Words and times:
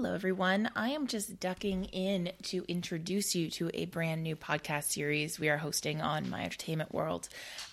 Hello, 0.00 0.14
everyone. 0.14 0.70
I 0.76 0.90
am 0.90 1.08
just 1.08 1.40
ducking 1.40 1.86
in 1.86 2.30
to 2.44 2.64
introduce 2.68 3.34
you 3.34 3.50
to 3.50 3.68
a 3.74 3.86
brand 3.86 4.22
new 4.22 4.36
podcast 4.36 4.84
series 4.84 5.40
we 5.40 5.48
are 5.48 5.56
hosting 5.56 6.00
on 6.00 6.30
My 6.30 6.44
Entertainment 6.44 6.94
World. 6.94 7.28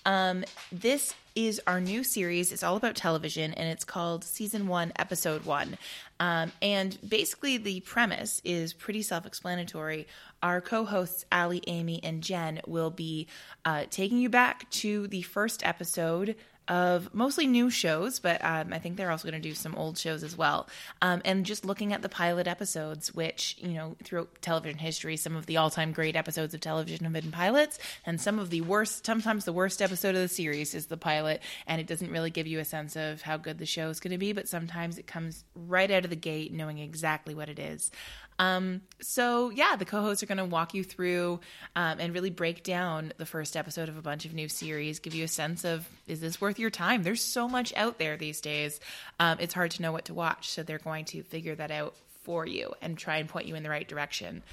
Um, 0.08 0.44
this 0.72 1.14
is 1.36 1.62
our 1.68 1.80
new 1.80 2.04
series. 2.04 2.52
It's 2.52 2.64
all 2.64 2.78
about 2.78 2.96
television 2.96 3.54
and 3.54 3.70
it's 3.70 3.84
called 3.84 4.24
Season 4.24 4.66
1, 4.66 4.94
Episode 4.96 5.46
1. 5.46 5.78
Um, 6.20 6.52
and 6.64 6.98
basically, 7.08 7.58
the 7.58 7.82
premise 7.82 8.42
is 8.44 8.74
pretty 8.74 9.04
self 9.04 9.28
explanatory. 9.28 10.08
Our 10.42 10.62
co 10.62 10.84
hosts, 10.84 11.26
Ali, 11.32 11.62
Amy, 11.68 12.00
and 12.04 12.24
Jen, 12.24 12.60
will 12.66 12.90
be 12.90 13.28
uh, 13.66 13.84
taking 13.92 14.18
you 14.18 14.30
back 14.30 14.68
to 14.72 15.06
the 15.10 15.22
first 15.22 15.64
episode 15.64 16.36
of 16.68 17.14
mostly 17.14 17.48
new 17.48 17.70
shows, 17.70 18.20
but 18.20 18.44
um, 18.44 18.74
I 18.74 18.80
think 18.80 18.98
they're 18.98 19.12
also 19.12 19.30
going 19.30 19.42
to 19.42 19.50
do 19.50 19.56
some 19.56 19.76
old 19.76 19.98
shows 19.98 20.24
as 20.24 20.38
well. 20.38 20.68
Um, 21.02 21.22
and 21.26 21.46
just 21.46 21.66
looking 21.66 21.94
at 21.94 22.02
the 22.02 22.10
pilot 22.10 22.48
episodes, 22.48 23.14
which, 23.14 23.56
you 23.60 23.74
know, 23.74 23.96
throughout 24.04 24.42
television 24.42 24.80
history, 24.80 25.18
some 25.18 25.36
of 25.36 25.46
the 25.46 25.58
all 25.58 25.70
time 25.70 25.92
great 25.92 26.16
episodes 26.16 26.54
of 26.54 26.62
television 26.62 27.04
have 27.04 27.14
been 27.14 27.32
pilots, 27.32 27.78
and 28.06 28.20
some 28.20 28.40
of 28.40 28.50
the 28.50 28.62
worst, 28.62 29.06
sometimes 29.06 29.46
the 29.46 29.54
worst 29.54 29.82
episode 29.82 30.16
of 30.16 30.22
the 30.22 30.28
series 30.28 30.74
is 30.74 30.88
the 30.88 30.98
pilot, 30.98 31.42
and 31.68 31.80
it 31.80 31.88
doesn't 31.88 32.12
really 32.12 32.32
give 32.32 32.48
you 32.48 32.60
a 32.60 32.66
sense 32.66 32.96
of 32.96 33.22
how 33.22 33.38
good 33.38 33.58
the 33.58 33.66
show 33.66 33.90
is 33.90 34.00
going 34.00 34.12
to 34.12 34.18
be, 34.18 34.34
but 34.34 34.48
sometimes 34.48 34.98
it 34.98 35.08
comes 35.08 35.44
right 35.56 35.92
out 35.92 36.04
of 36.04 36.10
the 36.10 36.16
gate 36.16 36.54
knowing 36.54 36.80
exactly 36.80 37.36
what 37.36 37.50
it 37.50 37.60
is. 37.60 37.92
Um, 38.38 38.82
so 39.02 39.50
yeah, 39.50 39.76
the 39.78 39.86
co-hosts 39.86 40.24
are 40.24 40.26
going 40.26 40.38
to 40.38 40.46
walk 40.46 40.74
you 40.74 40.84
through 40.84 41.40
um, 41.76 42.00
and 42.00 42.14
really 42.14 42.30
break 42.30 42.64
down 42.64 43.14
the 43.18 43.26
first 43.26 43.56
episode 43.56 43.90
of 43.90 43.98
a 43.98 44.02
bunch 44.02 44.26
of 44.26 44.34
new 44.34 44.50
series, 44.50 45.00
give 45.00 45.16
you 45.16 45.24
a 45.24 45.30
sense 45.30 45.64
of 45.64 45.88
is 46.08 46.20
this 46.20 46.42
worth 46.42 46.60
your 46.60 46.70
time? 46.70 47.04
There's 47.04 47.24
so 47.24 47.48
much 47.48 47.74
out 47.76 47.98
there 47.98 48.18
these 48.18 48.42
days. 48.42 48.80
Um, 49.20 49.38
it's 49.40 49.54
hard 49.54 49.72
to 49.72 49.82
know 49.82 49.92
what 49.92 50.06
to 50.06 50.14
watch, 50.14 50.50
so 50.50 50.64
they're 50.64 50.80
going 50.80 51.06
to 51.06 51.24
figure 51.24 51.56
that 51.56 51.72
out 51.72 51.96
for 52.24 52.46
you 52.46 52.74
and 52.82 52.98
try 52.98 53.18
and 53.18 53.30
point 53.30 53.48
you 53.48 53.56
in 53.56 53.64
the 53.64 53.70
right 53.70 53.88
direction. 53.88 54.44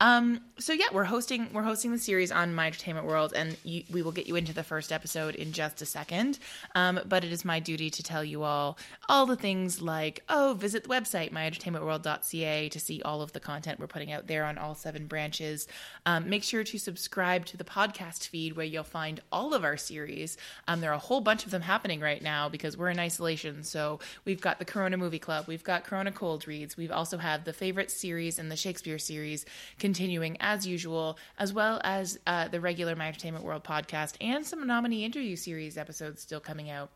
Um, 0.00 0.40
so 0.58 0.72
yeah, 0.72 0.86
we're 0.92 1.04
hosting 1.04 1.48
we're 1.52 1.62
hosting 1.62 1.90
the 1.90 1.98
series 1.98 2.30
on 2.30 2.54
My 2.54 2.66
Entertainment 2.66 3.06
World, 3.06 3.32
and 3.34 3.56
you, 3.64 3.82
we 3.90 4.02
will 4.02 4.12
get 4.12 4.26
you 4.26 4.36
into 4.36 4.52
the 4.52 4.62
first 4.62 4.92
episode 4.92 5.34
in 5.34 5.52
just 5.52 5.80
a 5.80 5.86
second. 5.86 6.38
Um, 6.74 7.00
but 7.06 7.24
it 7.24 7.32
is 7.32 7.44
my 7.44 7.60
duty 7.60 7.88
to 7.90 8.02
tell 8.02 8.22
you 8.22 8.42
all 8.42 8.78
all 9.08 9.24
the 9.24 9.36
things 9.36 9.80
like 9.80 10.22
oh, 10.28 10.54
visit 10.58 10.82
the 10.82 10.88
website 10.90 11.32
myentertainmentworld.ca 11.32 12.68
to 12.68 12.80
see 12.80 13.00
all 13.02 13.22
of 13.22 13.32
the 13.32 13.40
content 13.40 13.80
we're 13.80 13.86
putting 13.86 14.12
out 14.12 14.26
there 14.26 14.44
on 14.44 14.58
all 14.58 14.74
seven 14.74 15.06
branches. 15.06 15.66
Um, 16.04 16.28
make 16.28 16.42
sure 16.42 16.64
to 16.64 16.78
subscribe 16.78 17.46
to 17.46 17.56
the 17.56 17.64
podcast 17.64 18.28
feed 18.28 18.54
where 18.54 18.66
you'll 18.66 18.84
find 18.84 19.20
all 19.32 19.54
of 19.54 19.64
our 19.64 19.78
series. 19.78 20.36
Um, 20.68 20.80
there 20.80 20.90
are 20.90 20.94
a 20.94 20.98
whole 20.98 21.20
bunch 21.22 21.44
of 21.46 21.50
them 21.50 21.62
happening 21.62 22.00
right 22.00 22.22
now 22.22 22.50
because 22.50 22.76
we're 22.76 22.90
in 22.90 22.98
isolation. 22.98 23.62
So 23.62 24.00
we've 24.26 24.40
got 24.40 24.58
the 24.58 24.64
Corona 24.66 24.98
Movie 24.98 25.18
Club, 25.18 25.46
we've 25.48 25.64
got 25.64 25.84
Corona 25.84 26.12
Cold 26.12 26.46
Reads, 26.46 26.76
we've 26.76 26.92
also 26.92 27.16
have 27.16 27.44
the 27.44 27.52
favorite 27.54 27.90
series 27.90 28.38
and 28.38 28.50
the 28.50 28.56
Shakespeare 28.56 28.98
series 28.98 29.46
continuing 29.86 30.36
as 30.40 30.66
usual, 30.66 31.16
as 31.38 31.52
well 31.52 31.80
as 31.84 32.18
uh, 32.26 32.48
the 32.48 32.60
regular 32.60 32.96
My 32.96 33.06
Entertainment 33.06 33.44
World 33.44 33.62
podcast 33.62 34.16
and 34.20 34.44
some 34.44 34.66
nominee 34.66 35.04
interview 35.04 35.36
series 35.36 35.78
episodes 35.78 36.20
still 36.20 36.40
coming 36.40 36.68
out. 36.68 36.90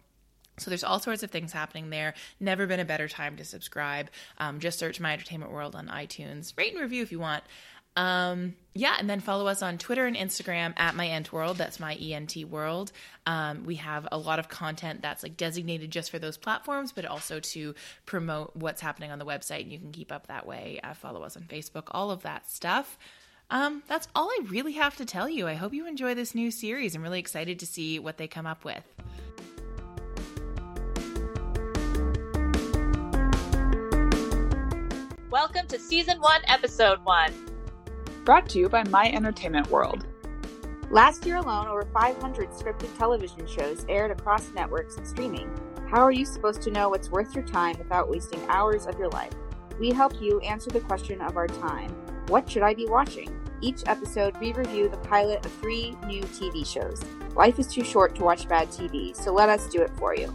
So 0.58 0.72
there's 0.72 0.82
all 0.82 0.98
sorts 0.98 1.22
of 1.22 1.30
things 1.30 1.52
happening 1.52 1.90
there. 1.90 2.14
Never 2.40 2.66
been 2.66 2.80
a 2.80 2.84
better 2.84 3.06
time 3.06 3.36
to 3.36 3.44
subscribe. 3.44 4.10
Um, 4.38 4.58
just 4.58 4.80
search 4.80 4.98
My 4.98 5.12
Entertainment 5.12 5.52
World 5.52 5.76
on 5.76 5.86
iTunes. 5.86 6.52
Rate 6.58 6.72
and 6.72 6.82
review 6.82 7.04
if 7.04 7.12
you 7.12 7.20
want. 7.20 7.44
Um, 7.96 8.54
yeah, 8.72 8.94
and 8.98 9.10
then 9.10 9.18
follow 9.18 9.48
us 9.48 9.62
on 9.62 9.78
Twitter 9.78 10.06
and 10.06 10.16
Instagram 10.16 10.74
at 10.76 10.94
my 10.94 11.08
Ent 11.08 11.32
World. 11.32 11.56
That's 11.56 11.80
my 11.80 11.94
ENT 11.94 12.36
World. 12.48 12.92
Um, 13.26 13.64
we 13.64 13.74
have 13.76 14.06
a 14.12 14.18
lot 14.18 14.38
of 14.38 14.48
content 14.48 15.02
that's 15.02 15.24
like 15.24 15.36
designated 15.36 15.90
just 15.90 16.10
for 16.10 16.18
those 16.20 16.36
platforms, 16.36 16.92
but 16.92 17.04
also 17.04 17.40
to 17.40 17.74
promote 18.06 18.54
what's 18.54 18.80
happening 18.80 19.10
on 19.10 19.18
the 19.18 19.26
website. 19.26 19.62
And 19.62 19.72
you 19.72 19.78
can 19.78 19.90
keep 19.90 20.12
up 20.12 20.28
that 20.28 20.46
way. 20.46 20.78
Uh, 20.84 20.94
follow 20.94 21.22
us 21.24 21.36
on 21.36 21.42
Facebook, 21.42 21.84
all 21.90 22.12
of 22.12 22.22
that 22.22 22.48
stuff. 22.48 22.96
Um, 23.50 23.82
that's 23.88 24.06
all 24.14 24.28
I 24.28 24.38
really 24.48 24.74
have 24.74 24.96
to 24.98 25.04
tell 25.04 25.28
you. 25.28 25.48
I 25.48 25.54
hope 25.54 25.74
you 25.74 25.88
enjoy 25.88 26.14
this 26.14 26.32
new 26.32 26.52
series. 26.52 26.94
I'm 26.94 27.02
really 27.02 27.18
excited 27.18 27.58
to 27.58 27.66
see 27.66 27.98
what 27.98 28.18
they 28.18 28.28
come 28.28 28.46
up 28.46 28.64
with. 28.64 28.84
Welcome 35.28 35.66
to 35.68 35.78
Season 35.78 36.20
1, 36.20 36.42
Episode 36.46 37.04
1 37.04 37.49
brought 38.24 38.48
to 38.50 38.58
you 38.58 38.68
by 38.68 38.84
My 38.84 39.10
Entertainment 39.10 39.70
World. 39.70 40.06
Last 40.90 41.24
year 41.24 41.36
alone, 41.36 41.68
over 41.68 41.86
500 41.92 42.50
scripted 42.50 42.96
television 42.98 43.46
shows 43.46 43.86
aired 43.88 44.10
across 44.10 44.52
networks 44.52 44.96
and 44.96 45.06
streaming. 45.06 45.50
How 45.88 46.02
are 46.02 46.12
you 46.12 46.24
supposed 46.24 46.62
to 46.62 46.70
know 46.70 46.90
what's 46.90 47.10
worth 47.10 47.34
your 47.34 47.44
time 47.44 47.78
without 47.78 48.10
wasting 48.10 48.40
hours 48.48 48.86
of 48.86 48.98
your 48.98 49.08
life? 49.08 49.32
We 49.78 49.90
help 49.90 50.20
you 50.20 50.40
answer 50.40 50.70
the 50.70 50.80
question 50.80 51.20
of 51.20 51.36
our 51.36 51.46
time 51.46 51.90
What 52.28 52.48
should 52.48 52.62
I 52.62 52.74
be 52.74 52.86
watching? 52.86 53.34
Each 53.62 53.82
episode, 53.86 54.36
we 54.40 54.52
review 54.52 54.88
the 54.88 54.96
pilot 54.98 55.44
of 55.44 55.52
three 55.52 55.96
new 56.06 56.22
TV 56.22 56.66
shows. 56.66 57.02
Life 57.34 57.58
is 57.58 57.66
too 57.66 57.84
short 57.84 58.14
to 58.16 58.22
watch 58.22 58.48
bad 58.48 58.68
TV, 58.68 59.16
so 59.16 59.32
let 59.32 59.48
us 59.48 59.68
do 59.68 59.82
it 59.82 59.90
for 59.96 60.14
you. 60.14 60.34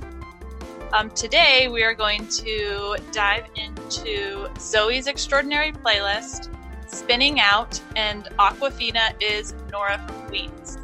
Um, 0.93 1.09
today, 1.11 1.67
we 1.67 1.83
are 1.83 1.93
going 1.93 2.27
to 2.27 2.95
dive 3.11 3.45
into 3.55 4.49
Zoe's 4.59 5.07
Extraordinary 5.07 5.71
Playlist, 5.71 6.54
Spinning 6.95 7.41
Out, 7.41 7.81
and 7.97 8.23
Awkwafina 8.39 9.21
is 9.21 9.53
Nora 9.69 10.01
from 10.07 10.27
Queens. 10.27 10.77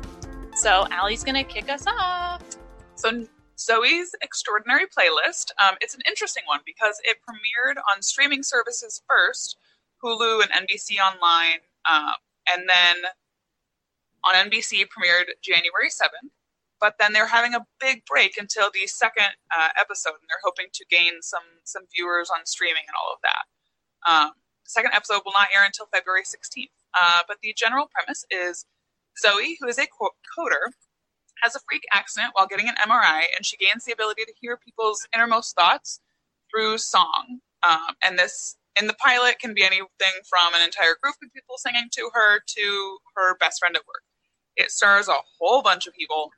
So 0.56 0.86
Ali's 0.92 1.24
going 1.24 1.36
to 1.36 1.46
kick 1.46 1.70
us 1.70 1.86
off. 1.88 2.42
So 2.96 3.26
Zoe's 3.58 4.14
Extraordinary 4.22 4.88
Playlist, 4.88 5.52
um, 5.58 5.76
it's 5.80 5.96
an 5.96 6.02
interesting 6.06 6.44
one 6.48 6.60
because 6.66 7.00
it 7.06 7.18
premiered 7.28 7.78
on 7.96 8.02
streaming 8.02 8.44
services 8.44 9.02
first, 9.08 9.56
Hulu 10.04 10.44
and 10.44 10.68
NBC 10.68 10.98
Online, 11.00 11.60
um, 11.90 12.12
and 12.50 12.68
then 12.68 12.96
on 14.26 14.50
NBC 14.50 14.86
premiered 14.92 15.32
January 15.42 15.90
7th. 15.90 16.30
But 16.82 16.96
then 17.00 17.14
they're 17.14 17.28
having 17.28 17.56
a 17.56 17.66
big 17.80 18.04
break 18.06 18.38
until 18.38 18.70
the 18.74 18.86
second 18.86 19.32
uh, 19.56 19.70
episode, 19.80 20.20
and 20.20 20.28
they're 20.28 20.44
hoping 20.44 20.68
to 20.74 20.86
gain 20.90 21.22
some 21.22 21.44
some 21.64 21.84
viewers 21.96 22.30
on 22.30 22.46
streaming 22.46 22.84
and 22.86 22.96
all 23.00 23.14
of 23.14 23.20
that. 23.24 24.12
Um, 24.12 24.32
second 24.72 24.94
episode 24.94 25.22
will 25.26 25.34
not 25.38 25.50
air 25.56 25.66
until 25.66 25.88
February 25.94 26.24
16th. 26.24 26.70
Uh, 26.94 27.20
but 27.28 27.38
the 27.42 27.54
general 27.56 27.88
premise 27.94 28.26
is 28.32 28.66
Zoe, 29.22 29.58
who 29.60 29.68
is 29.68 29.78
a 29.78 29.84
coder, 29.84 30.72
has 31.44 31.56
a 31.56 31.60
freak 31.68 31.84
accident 31.92 32.32
while 32.34 32.48
getting 32.48 32.70
an 32.70 32.76
MRI, 32.76 33.26
and 33.36 33.46
she 33.46 33.58
gains 33.58 33.86
the 33.86 33.94
ability 33.94 34.24
to 34.26 34.34
hear 34.40 34.58
people's 34.58 35.08
innermost 35.14 35.56
thoughts 35.56 36.00
through 36.50 36.78
song. 36.78 37.40
Um, 37.68 37.96
and 38.04 38.18
this, 38.18 38.58
in 38.80 38.88
the 38.88 38.94
pilot, 38.94 39.40
can 39.40 39.54
be 39.54 39.64
anything 39.64 39.88
from 40.30 40.54
an 40.54 40.62
entire 40.64 40.96
group 41.02 41.16
of 41.24 41.34
people 41.34 41.56
singing 41.58 41.90
to 41.94 42.10
her 42.14 42.40
to 42.46 42.98
her 43.16 43.38
best 43.38 43.60
friend 43.60 43.76
at 43.76 43.88
work. 43.88 44.04
It 44.56 44.72
stars 44.72 45.08
a 45.08 45.16
whole 45.40 45.62
bunch 45.62 45.88
of 45.88 45.94
people: 45.94 46.32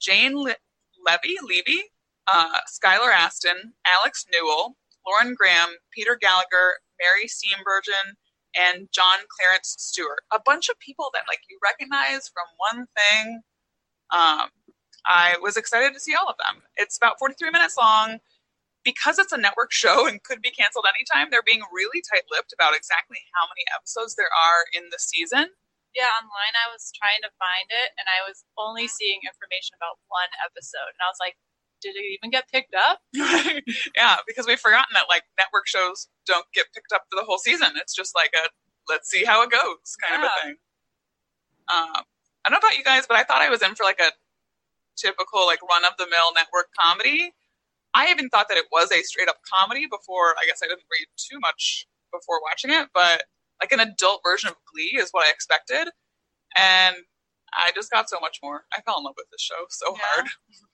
Jane 0.00 0.36
Le- 0.36 0.56
Levy, 1.04 1.36
Levy, 1.42 1.84
uh, 2.32 2.58
Skylar 2.68 3.12
Astin, 3.12 3.74
Alex 3.86 4.26
Newell, 4.32 4.76
Lauren 5.06 5.34
Graham, 5.34 5.76
Peter 5.92 6.16
Gallagher, 6.20 6.74
Mary 7.00 7.28
Steenburgen, 7.28 8.16
and 8.56 8.88
John 8.90 9.28
Clarence 9.28 9.76
Stewart. 9.78 10.24
A 10.32 10.40
bunch 10.40 10.68
of 10.68 10.78
people 10.80 11.10
that 11.12 11.28
like 11.28 11.40
you 11.48 11.58
recognize 11.62 12.28
from 12.32 12.48
one 12.56 12.86
thing. 12.96 13.42
Um, 14.10 14.48
I 15.06 15.36
was 15.38 15.56
excited 15.56 15.94
to 15.94 16.00
see 16.00 16.16
all 16.16 16.26
of 16.26 16.40
them. 16.40 16.64
It's 16.76 16.96
about 16.96 17.20
43 17.20 17.50
minutes 17.50 17.76
long. 17.76 18.18
Because 18.82 19.18
it's 19.18 19.34
a 19.34 19.38
network 19.38 19.74
show 19.74 20.06
and 20.06 20.22
could 20.22 20.38
be 20.38 20.54
canceled 20.54 20.86
anytime, 20.86 21.26
they're 21.26 21.42
being 21.42 21.66
really 21.74 21.98
tight 22.06 22.22
lipped 22.30 22.54
about 22.54 22.70
exactly 22.70 23.18
how 23.34 23.50
many 23.50 23.66
episodes 23.74 24.14
there 24.14 24.30
are 24.30 24.62
in 24.70 24.86
the 24.94 25.02
season. 25.02 25.50
Yeah, 25.90 26.06
online 26.22 26.54
I 26.54 26.70
was 26.70 26.94
trying 26.94 27.18
to 27.26 27.34
find 27.34 27.66
it 27.66 27.98
and 27.98 28.06
I 28.06 28.22
was 28.22 28.46
only 28.54 28.86
seeing 28.86 29.26
information 29.26 29.74
about 29.74 29.98
one 30.06 30.30
episode. 30.38 30.94
And 30.94 31.02
I 31.02 31.10
was 31.10 31.18
like, 31.18 31.34
did 31.86 31.96
it 31.96 32.18
even 32.18 32.30
get 32.30 32.50
picked 32.50 32.74
up? 32.74 32.98
yeah, 33.14 34.16
because 34.26 34.46
we've 34.46 34.60
forgotten 34.60 34.92
that 34.94 35.06
like 35.08 35.22
network 35.38 35.66
shows 35.66 36.08
don't 36.26 36.46
get 36.54 36.66
picked 36.74 36.92
up 36.92 37.02
for 37.10 37.16
the 37.18 37.24
whole 37.24 37.38
season. 37.38 37.68
It's 37.76 37.94
just 37.94 38.14
like 38.14 38.30
a 38.34 38.48
let's 38.88 39.08
see 39.08 39.24
how 39.24 39.42
it 39.42 39.50
goes 39.50 39.96
kind 40.02 40.22
yeah. 40.22 40.26
of 40.26 40.32
a 40.32 40.42
thing. 40.42 40.56
Um, 41.68 42.02
I 42.44 42.50
don't 42.50 42.62
know 42.62 42.68
about 42.68 42.78
you 42.78 42.84
guys, 42.84 43.06
but 43.08 43.16
I 43.16 43.24
thought 43.24 43.42
I 43.42 43.50
was 43.50 43.62
in 43.62 43.74
for 43.74 43.84
like 43.84 44.00
a 44.00 44.10
typical 44.96 45.46
like 45.46 45.60
run 45.62 45.84
of 45.84 45.96
the 45.98 46.06
mill 46.06 46.34
network 46.34 46.68
comedy. 46.78 47.32
I 47.94 48.10
even 48.10 48.28
thought 48.28 48.48
that 48.48 48.58
it 48.58 48.66
was 48.70 48.90
a 48.92 49.02
straight 49.02 49.28
up 49.28 49.38
comedy 49.52 49.86
before. 49.86 50.34
I 50.40 50.46
guess 50.46 50.60
I 50.62 50.66
didn't 50.66 50.90
read 50.90 51.06
too 51.16 51.38
much 51.40 51.86
before 52.12 52.40
watching 52.42 52.70
it, 52.70 52.88
but 52.94 53.24
like 53.60 53.72
an 53.72 53.80
adult 53.80 54.20
version 54.24 54.50
of 54.50 54.56
Glee 54.72 54.98
is 55.00 55.10
what 55.12 55.26
I 55.26 55.30
expected, 55.30 55.88
and 56.56 56.96
I 57.54 57.70
just 57.74 57.90
got 57.90 58.10
so 58.10 58.20
much 58.20 58.38
more. 58.42 58.64
I 58.72 58.80
fell 58.82 58.98
in 58.98 59.04
love 59.04 59.14
with 59.16 59.26
this 59.30 59.40
show 59.40 59.64
so 59.70 59.92
yeah. 59.92 59.98
hard. 60.02 60.26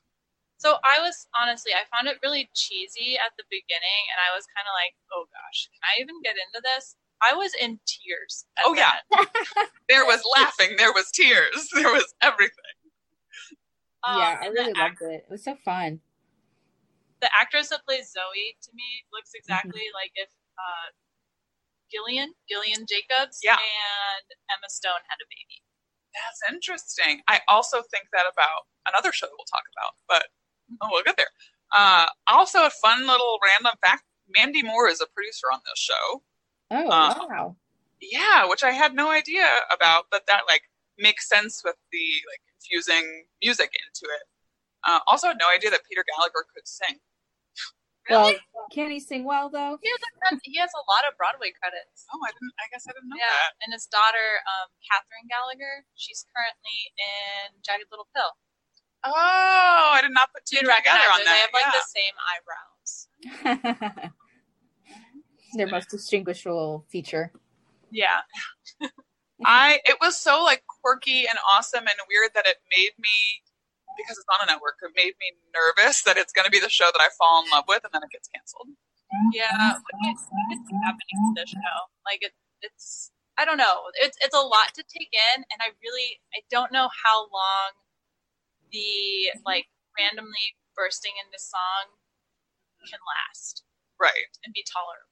So 0.62 0.78
I 0.86 1.02
was 1.02 1.26
honestly, 1.34 1.74
I 1.74 1.82
found 1.90 2.06
it 2.06 2.22
really 2.22 2.46
cheesy 2.54 3.18
at 3.18 3.34
the 3.34 3.42
beginning, 3.50 4.02
and 4.14 4.22
I 4.22 4.30
was 4.30 4.46
kind 4.54 4.62
of 4.62 4.70
like, 4.78 4.94
"Oh 5.10 5.26
gosh, 5.26 5.66
can 5.74 5.82
I 5.82 5.98
even 5.98 6.22
get 6.22 6.38
into 6.38 6.62
this?" 6.62 6.94
I 7.18 7.34
was 7.34 7.50
in 7.58 7.82
tears. 7.82 8.46
Oh 8.62 8.70
yeah, 8.70 9.02
there 9.90 10.06
was 10.06 10.22
laughing, 10.38 10.78
there 10.78 10.94
was 10.94 11.10
tears, 11.10 11.66
there 11.74 11.90
was 11.90 12.06
everything. 12.22 12.78
Um, 14.06 14.22
yeah, 14.22 14.38
I 14.38 14.46
really 14.54 14.70
loved 14.70 15.02
it. 15.02 15.26
It 15.26 15.30
was 15.34 15.42
so 15.42 15.58
fun. 15.66 15.98
The 17.18 17.30
actress 17.34 17.74
that 17.74 17.82
plays 17.82 18.14
Zoe 18.14 18.54
to 18.62 18.70
me 18.70 19.02
looks 19.10 19.34
exactly 19.34 19.82
mm-hmm. 19.90 19.98
like 19.98 20.14
if 20.14 20.30
uh, 20.58 20.94
Gillian, 21.90 22.38
Gillian 22.46 22.86
Jacobs, 22.86 23.42
Yeah. 23.42 23.58
and 23.58 24.26
Emma 24.46 24.70
Stone 24.70 25.02
had 25.10 25.18
a 25.18 25.26
baby. 25.26 25.62
That's 26.14 26.42
interesting. 26.54 27.22
I 27.26 27.42
also 27.46 27.82
think 27.90 28.10
that 28.14 28.26
about 28.30 28.70
another 28.86 29.10
show 29.10 29.26
that 29.26 29.34
we'll 29.38 29.50
talk 29.50 29.66
about, 29.74 29.94
but 30.06 30.30
oh, 30.80 30.88
we'll 30.90 31.02
get 31.02 31.16
there. 31.16 31.30
Uh, 31.76 32.06
also, 32.28 32.60
a 32.64 32.70
fun 32.82 33.06
little 33.06 33.38
random 33.42 33.72
fact: 33.84 34.04
Mandy 34.36 34.62
Moore 34.62 34.88
is 34.88 35.00
a 35.00 35.06
producer 35.14 35.46
on 35.52 35.60
this 35.66 35.78
show. 35.78 36.22
Oh 36.70 36.88
Uh, 36.88 37.14
wow. 37.28 37.56
Yeah, 38.00 38.48
which 38.48 38.64
I 38.64 38.72
had 38.72 38.94
no 38.94 39.10
idea 39.10 39.46
about, 39.70 40.06
but 40.10 40.26
that 40.26 40.42
like 40.48 40.62
makes 40.98 41.28
sense 41.28 41.62
with 41.64 41.76
the 41.92 42.06
like 42.30 42.40
confusing 42.50 43.24
music 43.42 43.70
into 43.86 44.12
it. 44.12 44.22
Uh, 44.84 44.98
also, 45.06 45.28
had 45.28 45.38
no 45.38 45.46
idea 45.54 45.70
that 45.70 45.80
Peter 45.88 46.04
Gallagher 46.04 46.44
could 46.54 46.66
sing. 46.66 46.98
Really? 48.10 48.34
Well, 48.50 48.66
can 48.74 48.90
he 48.90 48.98
sing 48.98 49.22
well 49.22 49.46
though? 49.46 49.78
he, 49.78 49.86
has 49.86 50.02
a, 50.02 50.34
he 50.42 50.58
has 50.58 50.74
a 50.74 50.82
lot 50.90 51.06
of 51.06 51.14
Broadway 51.14 51.54
credits. 51.54 52.02
Oh, 52.10 52.18
I 52.18 52.34
didn't. 52.34 52.50
I 52.58 52.66
guess 52.74 52.82
I 52.82 52.90
didn't 52.98 53.06
know 53.06 53.14
Yeah, 53.14 53.30
that. 53.30 53.54
and 53.62 53.70
his 53.70 53.86
daughter, 53.86 54.42
um, 54.42 54.74
Kathryn 54.82 55.30
Gallagher, 55.30 55.86
she's 55.94 56.26
currently 56.34 56.90
in 56.98 57.54
Jagged 57.62 57.86
Little 57.94 58.10
Pill. 58.10 58.34
Oh, 59.04 59.90
I 59.94 60.00
did 60.02 60.12
not 60.12 60.32
put 60.32 60.44
two 60.46 60.56
You'd 60.56 60.70
together 60.70 60.98
on 61.12 61.18
her. 61.18 61.24
They 61.24 61.30
have 61.30 61.50
like 61.52 61.64
yeah. 61.66 61.72
the 61.74 61.86
same 61.90 62.14
eyebrows. 62.30 64.12
Their 65.54 65.66
most 65.66 65.90
distinguishable 65.90 66.86
feature. 66.88 67.32
Yeah, 67.90 68.22
I 69.44 69.80
it 69.84 69.98
was 70.00 70.16
so 70.16 70.42
like 70.42 70.62
quirky 70.66 71.26
and 71.26 71.38
awesome 71.54 71.84
and 71.84 71.98
weird 72.08 72.30
that 72.34 72.46
it 72.46 72.56
made 72.74 72.96
me 72.98 73.42
because 73.98 74.16
it's 74.16 74.26
on 74.32 74.48
a 74.48 74.50
network. 74.50 74.76
It 74.80 74.92
made 74.96 75.12
me 75.20 75.36
nervous 75.52 76.02
that 76.02 76.16
it's 76.16 76.32
going 76.32 76.46
to 76.46 76.50
be 76.50 76.60
the 76.60 76.70
show 76.70 76.88
that 76.92 77.00
I 77.02 77.08
fall 77.18 77.44
in 77.44 77.50
love 77.50 77.64
with 77.68 77.84
and 77.84 77.92
then 77.92 78.02
it 78.02 78.10
gets 78.10 78.28
canceled. 78.32 78.72
yeah. 79.34 79.76
What 79.76 80.08
is, 80.08 80.24
what 80.30 80.48
is 80.56 80.64
happening 80.84 81.18
to 81.20 81.32
this 81.36 81.50
show? 81.50 81.78
Like 82.06 82.22
it, 82.22 82.32
it's 82.62 83.10
I 83.36 83.44
don't 83.44 83.58
know. 83.58 83.90
It's 84.00 84.16
it's 84.20 84.34
a 84.34 84.40
lot 84.40 84.72
to 84.76 84.84
take 84.88 85.10
in, 85.12 85.42
and 85.42 85.58
I 85.60 85.72
really 85.82 86.20
I 86.32 86.40
don't 86.50 86.72
know 86.72 86.88
how 87.04 87.28
long 87.28 87.81
the 88.72 89.32
like 89.44 89.66
randomly 89.98 90.56
bursting 90.74 91.12
into 91.24 91.38
song 91.38 91.94
can 92.90 92.98
last 93.28 93.64
Right. 94.00 94.10
and 94.44 94.52
be 94.54 94.64
tolerable. 94.72 95.08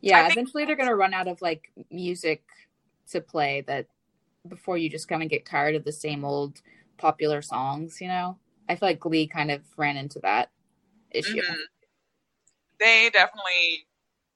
Yeah, 0.00 0.18
I 0.20 0.22
think- 0.24 0.32
eventually 0.32 0.64
they're 0.64 0.76
gonna 0.76 0.94
run 0.94 1.14
out 1.14 1.26
of 1.28 1.42
like 1.42 1.72
music 1.90 2.44
to 3.10 3.20
play 3.20 3.62
that 3.62 3.86
before 4.48 4.78
you 4.78 4.88
just 4.88 5.08
kind 5.08 5.22
of 5.22 5.28
get 5.28 5.44
tired 5.46 5.74
of 5.74 5.84
the 5.84 5.92
same 5.92 6.24
old 6.24 6.62
popular 6.98 7.42
songs, 7.42 8.00
you 8.00 8.06
know? 8.08 8.38
I 8.68 8.76
feel 8.76 8.88
like 8.88 9.00
Glee 9.00 9.26
kind 9.26 9.50
of 9.50 9.62
ran 9.76 9.96
into 9.96 10.20
that 10.20 10.50
issue. 11.10 11.40
Mhm. 11.42 11.56
They 12.78 13.10
definitely 13.10 13.88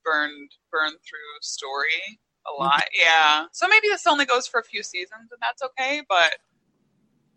burned 0.02 0.50
burned 0.70 0.98
through 1.02 1.40
story 1.42 2.20
a 2.46 2.52
lot. 2.52 2.84
Yeah. 2.92 3.46
So 3.52 3.68
maybe 3.68 3.88
this 3.88 4.06
only 4.06 4.24
goes 4.24 4.46
for 4.48 4.60
a 4.60 4.64
few 4.64 4.82
seasons 4.82 5.30
and 5.30 5.40
that's 5.40 5.62
okay, 5.62 6.02
but 6.08 6.38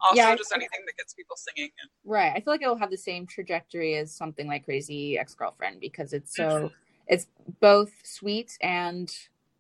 also 0.04 0.16
Yeah, 0.22 0.36
just 0.36 0.54
anything 0.54 0.82
that 0.86 0.98
gets 0.98 1.14
people 1.14 1.36
singing 1.36 1.72
and 1.82 1.90
Right. 2.04 2.34
I 2.36 2.40
feel 2.42 2.54
like 2.54 2.62
it'll 2.62 2.76
have 2.76 2.92
the 2.92 2.98
same 2.98 3.26
trajectory 3.26 3.96
as 3.96 4.14
something 4.14 4.48
like 4.48 4.66
Crazy 4.66 5.18
Ex 5.18 5.34
Girlfriend 5.36 5.80
because 5.80 6.14
it's 6.14 6.36
so 6.36 6.72
it's 7.08 7.28
both 7.60 7.92
sweet 8.04 8.58
and 8.62 9.14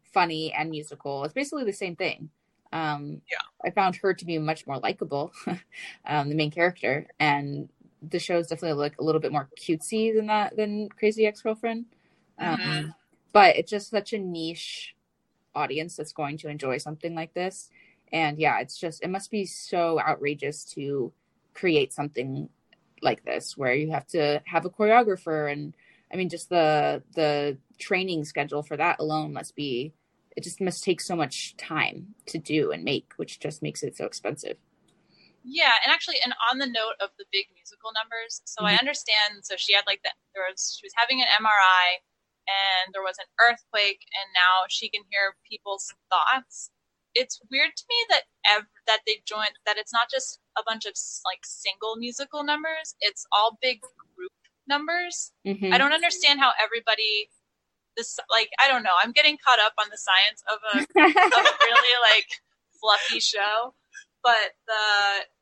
funny 0.03 0.53
and 0.53 0.69
musical. 0.69 1.23
It's 1.23 1.33
basically 1.33 1.65
the 1.65 1.73
same 1.73 1.95
thing. 1.95 2.29
Um, 2.71 3.21
Yeah. 3.31 3.37
I 3.63 3.69
found 3.71 3.95
her 3.97 4.13
to 4.13 4.25
be 4.25 4.37
much 4.37 4.65
more 4.67 4.77
likable, 4.79 5.31
um, 6.05 6.29
the 6.29 6.35
main 6.35 6.51
character, 6.51 7.07
and 7.19 7.69
the 8.09 8.19
show 8.19 8.37
is 8.37 8.47
definitely 8.47 8.79
like 8.81 8.99
a 8.99 9.03
little 9.03 9.21
bit 9.21 9.31
more 9.31 9.49
cutesy 9.57 10.13
than 10.13 10.27
that 10.27 10.55
than 10.57 10.89
Crazy 10.89 11.25
Ex 11.25 11.41
Girlfriend. 11.41 11.85
Um, 12.39 12.57
Mhm. 12.57 12.95
But 13.31 13.55
it's 13.55 13.71
just 13.71 13.89
such 13.89 14.13
a 14.13 14.19
niche 14.19 14.95
audience 15.55 15.95
that's 15.95 16.13
going 16.13 16.37
to 16.39 16.49
enjoy 16.49 16.77
something 16.77 17.15
like 17.15 17.33
this. 17.33 17.69
And 18.13 18.39
yeah, 18.39 18.59
it's 18.61 18.79
just 18.79 19.03
it 19.03 19.09
must 19.09 19.31
be 19.31 19.45
so 19.45 19.99
outrageous 19.99 20.63
to 20.75 21.13
create 21.55 21.93
something 21.93 22.49
like 23.01 23.25
this 23.25 23.57
where 23.57 23.75
you 23.75 23.91
have 23.91 24.07
to 24.07 24.41
have 24.45 24.65
a 24.65 24.71
choreographer 24.71 25.51
and 25.51 25.75
I 26.13 26.17
mean 26.17 26.29
just 26.29 26.49
the 26.49 27.03
the 27.15 27.57
training 27.79 28.25
schedule 28.25 28.63
for 28.63 28.77
that 28.77 28.99
alone 28.99 29.33
must 29.33 29.55
be 29.55 29.93
it 30.37 30.43
just 30.43 30.61
must 30.61 30.83
take 30.83 31.01
so 31.01 31.15
much 31.15 31.55
time 31.57 32.15
to 32.27 32.39
do 32.39 32.71
and 32.71 32.83
make, 32.83 33.13
which 33.17 33.39
just 33.39 33.61
makes 33.63 33.83
it 33.83 33.97
so 33.97 34.05
expensive. 34.05 34.57
Yeah, 35.43 35.73
and 35.83 35.91
actually, 35.91 36.17
and 36.23 36.33
on 36.51 36.57
the 36.57 36.67
note 36.67 36.95
of 37.01 37.11
the 37.19 37.25
big 37.31 37.47
musical 37.53 37.91
numbers, 37.93 38.41
so 38.45 38.63
I 38.63 38.75
Mhm. 38.75 38.79
understand. 38.79 39.43
So 39.43 39.55
she 39.57 39.73
had 39.73 39.83
like 39.87 40.01
the 40.03 40.11
there 40.33 40.45
was 40.49 40.77
she 40.79 40.85
was 40.85 40.93
having 40.95 41.21
an 41.21 41.27
MRI, 41.27 41.99
and 42.47 42.93
there 42.93 43.03
was 43.03 43.17
an 43.19 43.27
earthquake, 43.43 43.99
and 44.15 44.27
now 44.33 44.65
she 44.69 44.89
can 44.89 45.03
hear 45.11 45.35
people's 45.49 45.93
thoughts. 46.09 46.71
It's 47.15 47.39
weird 47.51 47.75
to 47.75 47.83
me 47.89 47.95
that 48.09 48.23
ev- 48.45 48.67
that 48.87 49.01
they 49.05 49.21
joined 49.25 49.53
that 49.65 49.77
it's 49.77 49.93
not 49.93 50.09
just 50.09 50.39
a 50.57 50.63
bunch 50.65 50.85
of 50.85 50.93
like 51.25 51.45
single 51.45 51.95
musical 51.95 52.43
numbers; 52.43 52.95
it's 52.99 53.25
all 53.31 53.57
big 53.61 53.81
group 54.15 54.31
numbers. 54.67 55.31
Mhm. 55.45 55.73
I 55.73 55.77
don't 55.77 55.93
understand 55.93 56.39
how 56.39 56.53
everybody 56.61 57.29
this 57.95 58.19
like 58.29 58.49
I 58.59 58.67
don't 58.67 58.83
know. 58.83 58.95
I'm 59.01 59.11
getting 59.11 59.37
caught 59.37 59.59
up 59.59 59.73
on 59.79 59.87
the 59.91 59.97
science 59.97 60.43
of 60.49 60.59
a 60.73 60.77
of 60.81 61.45
a 61.45 61.55
really 61.69 61.95
like 62.01 62.27
fluffy 62.81 63.19
show. 63.19 63.75
But 64.23 64.55
the 64.65 64.83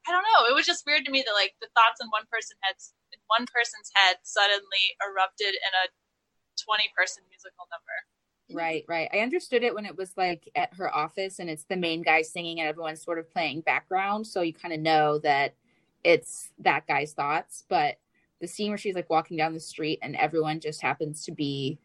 I 0.07 0.09
don't 0.11 0.25
know. 0.33 0.49
It 0.49 0.55
was 0.55 0.65
just 0.65 0.85
weird 0.85 1.05
to 1.05 1.11
me 1.11 1.23
that 1.23 1.33
like 1.37 1.53
the 1.61 1.69
thoughts 1.77 2.01
in 2.01 2.09
one 2.09 2.25
person 2.31 2.57
head 2.61 2.75
in 3.13 3.19
one 3.27 3.45
person's 3.47 3.91
head 3.95 4.17
suddenly 4.23 4.97
erupted 4.99 5.53
in 5.55 5.71
a 5.85 5.85
twenty 6.59 6.91
person 6.97 7.23
musical 7.29 7.67
number. 7.71 7.97
Right, 8.53 8.85
right. 8.87 9.09
I 9.13 9.19
understood 9.19 9.63
it 9.63 9.73
when 9.75 9.85
it 9.85 9.97
was 9.97 10.11
like 10.17 10.49
at 10.55 10.73
her 10.75 10.93
office 10.95 11.39
and 11.39 11.49
it's 11.49 11.63
the 11.65 11.75
main 11.77 12.01
guy 12.01 12.21
singing 12.21 12.59
and 12.59 12.67
everyone's 12.69 13.01
sort 13.03 13.19
of 13.19 13.29
playing 13.31 13.61
background. 13.61 14.25
So 14.27 14.41
you 14.41 14.53
kind 14.53 14.73
of 14.73 14.79
know 14.79 15.19
that 15.19 15.53
it's 16.03 16.49
that 16.59 16.87
guy's 16.87 17.13
thoughts. 17.13 17.63
But 17.69 17.97
the 18.39 18.47
scene 18.47 18.69
where 18.69 18.77
she's 18.77 18.95
like 18.95 19.09
walking 19.09 19.37
down 19.37 19.53
the 19.53 19.59
street 19.59 19.99
and 20.01 20.15
everyone 20.15 20.59
just 20.59 20.81
happens 20.81 21.25
to 21.25 21.31
be 21.31 21.77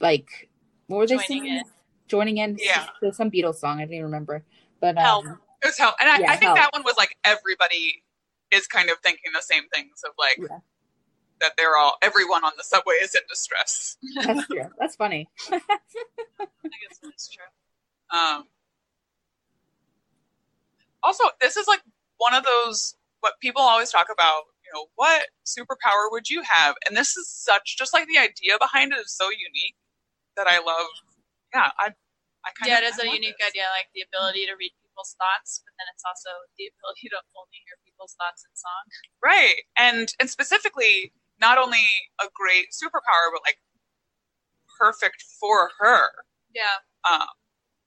like, 0.00 0.48
what 0.86 0.98
were 0.98 1.06
they 1.06 1.14
Joining 1.14 1.26
singing? 1.26 1.52
in. 1.58 1.62
Joining 2.08 2.36
in. 2.38 2.56
Yeah. 2.60 2.86
There's 3.00 3.16
some 3.16 3.30
Beatles 3.30 3.56
song. 3.56 3.78
I 3.78 3.84
don't 3.84 3.92
even 3.94 4.04
remember. 4.04 4.44
But 4.80 4.96
Help. 4.98 5.26
um, 5.26 5.40
it 5.62 5.66
was 5.66 5.78
help. 5.78 5.94
And 5.98 6.08
I, 6.08 6.18
Yeah, 6.18 6.30
I 6.30 6.36
think 6.36 6.42
help. 6.48 6.58
that 6.58 6.70
one 6.72 6.82
was 6.84 6.94
like 6.96 7.16
everybody 7.24 8.02
is 8.50 8.66
kind 8.66 8.90
of 8.90 8.98
thinking 8.98 9.32
the 9.34 9.42
same 9.42 9.64
things 9.74 10.02
of 10.04 10.12
like 10.18 10.36
Yeah. 10.38 10.58
That 11.40 11.52
they're 11.56 11.76
all 11.76 11.94
everyone 12.02 12.44
on 12.44 12.52
the 12.56 12.64
subway 12.64 12.94
is 13.02 13.14
in 13.14 13.22
distress. 13.28 13.96
that's 14.24 14.46
true. 14.46 14.64
That's 14.78 14.96
funny. 14.96 15.28
I 15.52 15.58
guess 15.58 16.98
that's 17.02 17.28
true. 17.28 17.44
Um, 18.18 18.44
also, 21.02 21.24
this 21.40 21.56
is 21.56 21.66
like 21.68 21.82
one 22.18 22.34
of 22.34 22.44
those 22.44 22.94
what 23.20 23.34
people 23.40 23.62
always 23.62 23.90
talk 23.90 24.06
about. 24.12 24.42
You 24.64 24.72
know, 24.74 24.86
what 24.96 25.26
superpower 25.46 26.10
would 26.10 26.28
you 26.28 26.42
have? 26.42 26.74
And 26.86 26.96
this 26.96 27.16
is 27.16 27.28
such 27.30 27.76
just 27.78 27.94
like 27.94 28.08
the 28.08 28.18
idea 28.18 28.58
behind 28.58 28.92
it 28.92 28.98
is 28.98 29.14
so 29.14 29.26
unique 29.30 29.76
that 30.36 30.46
I 30.48 30.58
love. 30.58 30.90
Yeah, 31.54 31.70
I, 31.78 31.94
I 32.42 32.50
kind 32.58 32.66
Yeah, 32.66 32.78
of 32.78 32.84
it 32.84 32.86
is 32.90 32.98
I 32.98 33.06
a 33.06 33.14
unique 33.14 33.38
this. 33.38 33.54
idea, 33.54 33.70
like 33.78 33.86
the 33.94 34.02
ability 34.02 34.46
to 34.50 34.58
read 34.58 34.74
people's 34.82 35.14
thoughts, 35.22 35.62
but 35.62 35.70
then 35.78 35.86
it's 35.94 36.02
also 36.02 36.30
the 36.58 36.66
ability 36.66 37.14
to 37.14 37.18
only 37.38 37.62
hear 37.62 37.78
people's 37.86 38.18
thoughts 38.18 38.42
in 38.42 38.50
song. 38.58 38.84
right? 39.22 39.62
And 39.78 40.10
and 40.18 40.26
specifically, 40.26 41.14
not 41.40 41.58
only 41.58 41.84
a 42.20 42.26
great 42.34 42.66
superpower, 42.72 43.28
but 43.32 43.42
like 43.44 43.58
perfect 44.78 45.22
for 45.40 45.70
her. 45.80 46.08
Yeah. 46.54 46.80
um, 47.10 47.28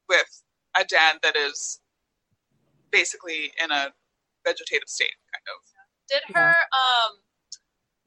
with 0.08 0.44
a 0.78 0.86
dad 0.86 1.18
that 1.24 1.36
is 1.36 1.82
basically 2.92 3.52
in 3.62 3.72
a 3.72 3.94
vegetative 4.46 4.88
state, 4.88 5.18
kind 5.34 5.46
of. 5.50 5.60
Did 6.10 6.24
Yeah. 6.30 6.42
her 6.42 6.56
um 6.74 7.12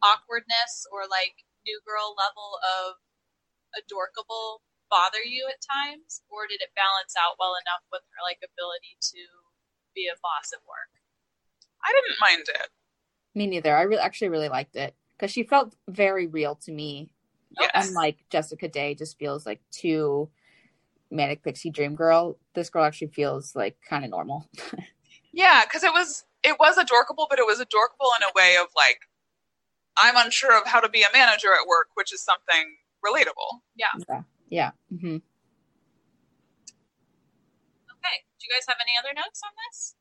awkwardness 0.02 0.87
or 0.90 1.06
like 1.06 1.34
new 1.66 1.80
girl 1.87 2.14
level 2.18 2.58
of 2.62 2.96
adorkable 3.78 4.62
bother 4.90 5.22
you 5.25 5.49
at 5.49 5.62
times, 5.62 6.22
or 6.28 6.46
did 6.46 6.61
it 6.61 6.75
balance 6.75 7.14
out 7.18 7.37
well 7.38 7.54
enough 7.54 7.82
with 7.90 8.02
her 8.02 8.22
like 8.26 8.38
ability 8.42 8.99
to 9.00 9.22
be 9.94 10.06
a 10.08 10.16
boss 10.22 10.52
at 10.52 10.61
work? 10.66 10.90
I 11.84 11.92
didn't 11.92 12.20
mind 12.20 12.46
it. 12.49 12.68
Me 13.34 13.46
neither. 13.46 13.75
I 13.76 13.82
re- 13.82 13.96
actually 13.99 14.28
really 14.28 14.49
liked 14.49 14.76
it 14.76 14.94
because 15.23 15.33
she 15.33 15.45
felt 15.45 15.76
very 15.88 16.26
real 16.26 16.57
to 16.57 16.73
me 16.73 17.09
Yes. 17.61 17.91
unlike 17.91 18.25
Jessica 18.29 18.67
Day, 18.67 18.97
just 18.97 19.17
feels 19.19 19.47
like 19.47 19.61
too 19.71 20.29
manic 21.12 21.45
pixie 21.45 21.71
dream 21.71 21.95
girl. 21.95 22.38
This 22.55 22.71
girl 22.71 22.83
actually 22.83 23.09
feels 23.09 23.55
like 23.55 23.76
kind 23.88 24.05
of 24.05 24.11
normal. 24.11 24.49
yeah, 25.33 25.62
because 25.64 25.85
it 25.85 25.93
was 25.93 26.25
it 26.43 26.57
was 26.59 26.76
adorkable, 26.76 27.29
but 27.31 27.38
it 27.38 27.47
was 27.47 27.61
adorkable 27.61 28.11
in 28.19 28.25
a 28.25 28.33
way 28.35 28.57
of 28.57 28.67
like 28.75 28.99
I'm 30.02 30.17
unsure 30.17 30.59
of 30.59 30.67
how 30.67 30.81
to 30.81 30.88
be 30.88 31.02
a 31.02 31.09
manager 31.12 31.55
at 31.55 31.69
work, 31.69 31.88
which 31.95 32.12
is 32.12 32.21
something 32.21 32.75
relatable. 33.07 33.61
yeah, 33.76 34.23
yeah. 34.49 34.71
mm-hmm 34.93 35.07
Okay. 35.07 35.23
Do 38.41 38.47
you 38.49 38.55
guys 38.57 38.67
have 38.67 38.79
any 38.81 38.93
other 38.99 39.14
notes 39.14 39.41
on 39.45 39.52
this? 39.71 39.95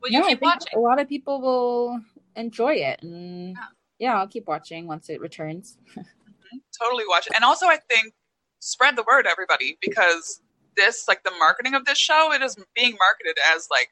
Will 0.00 0.10
No, 0.12 0.18
you 0.20 0.24
I 0.24 0.28
keep 0.28 0.38
think 0.40 0.54
watching? 0.54 0.78
a 0.78 0.80
lot 0.80 1.00
of 1.00 1.08
people 1.08 1.40
will 1.40 2.00
enjoy 2.36 2.74
it, 2.74 3.02
and 3.02 3.56
Yeah. 3.56 3.64
Yeah, 4.04 4.20
I'll 4.20 4.28
keep 4.28 4.44
watching 4.46 4.86
once 4.86 5.08
it 5.08 5.18
returns. 5.18 5.80
Totally 6.76 7.08
watch 7.08 7.26
it. 7.26 7.32
And 7.32 7.40
also, 7.42 7.64
I 7.64 7.80
think 7.88 8.12
spread 8.60 9.00
the 9.00 9.04
word, 9.08 9.24
everybody, 9.24 9.80
because 9.80 10.44
this, 10.76 11.08
like 11.08 11.24
the 11.24 11.32
marketing 11.40 11.72
of 11.72 11.88
this 11.88 11.96
show, 11.96 12.28
it 12.36 12.42
is 12.44 12.52
being 12.76 13.00
marketed 13.00 13.40
as 13.48 13.68
like 13.72 13.88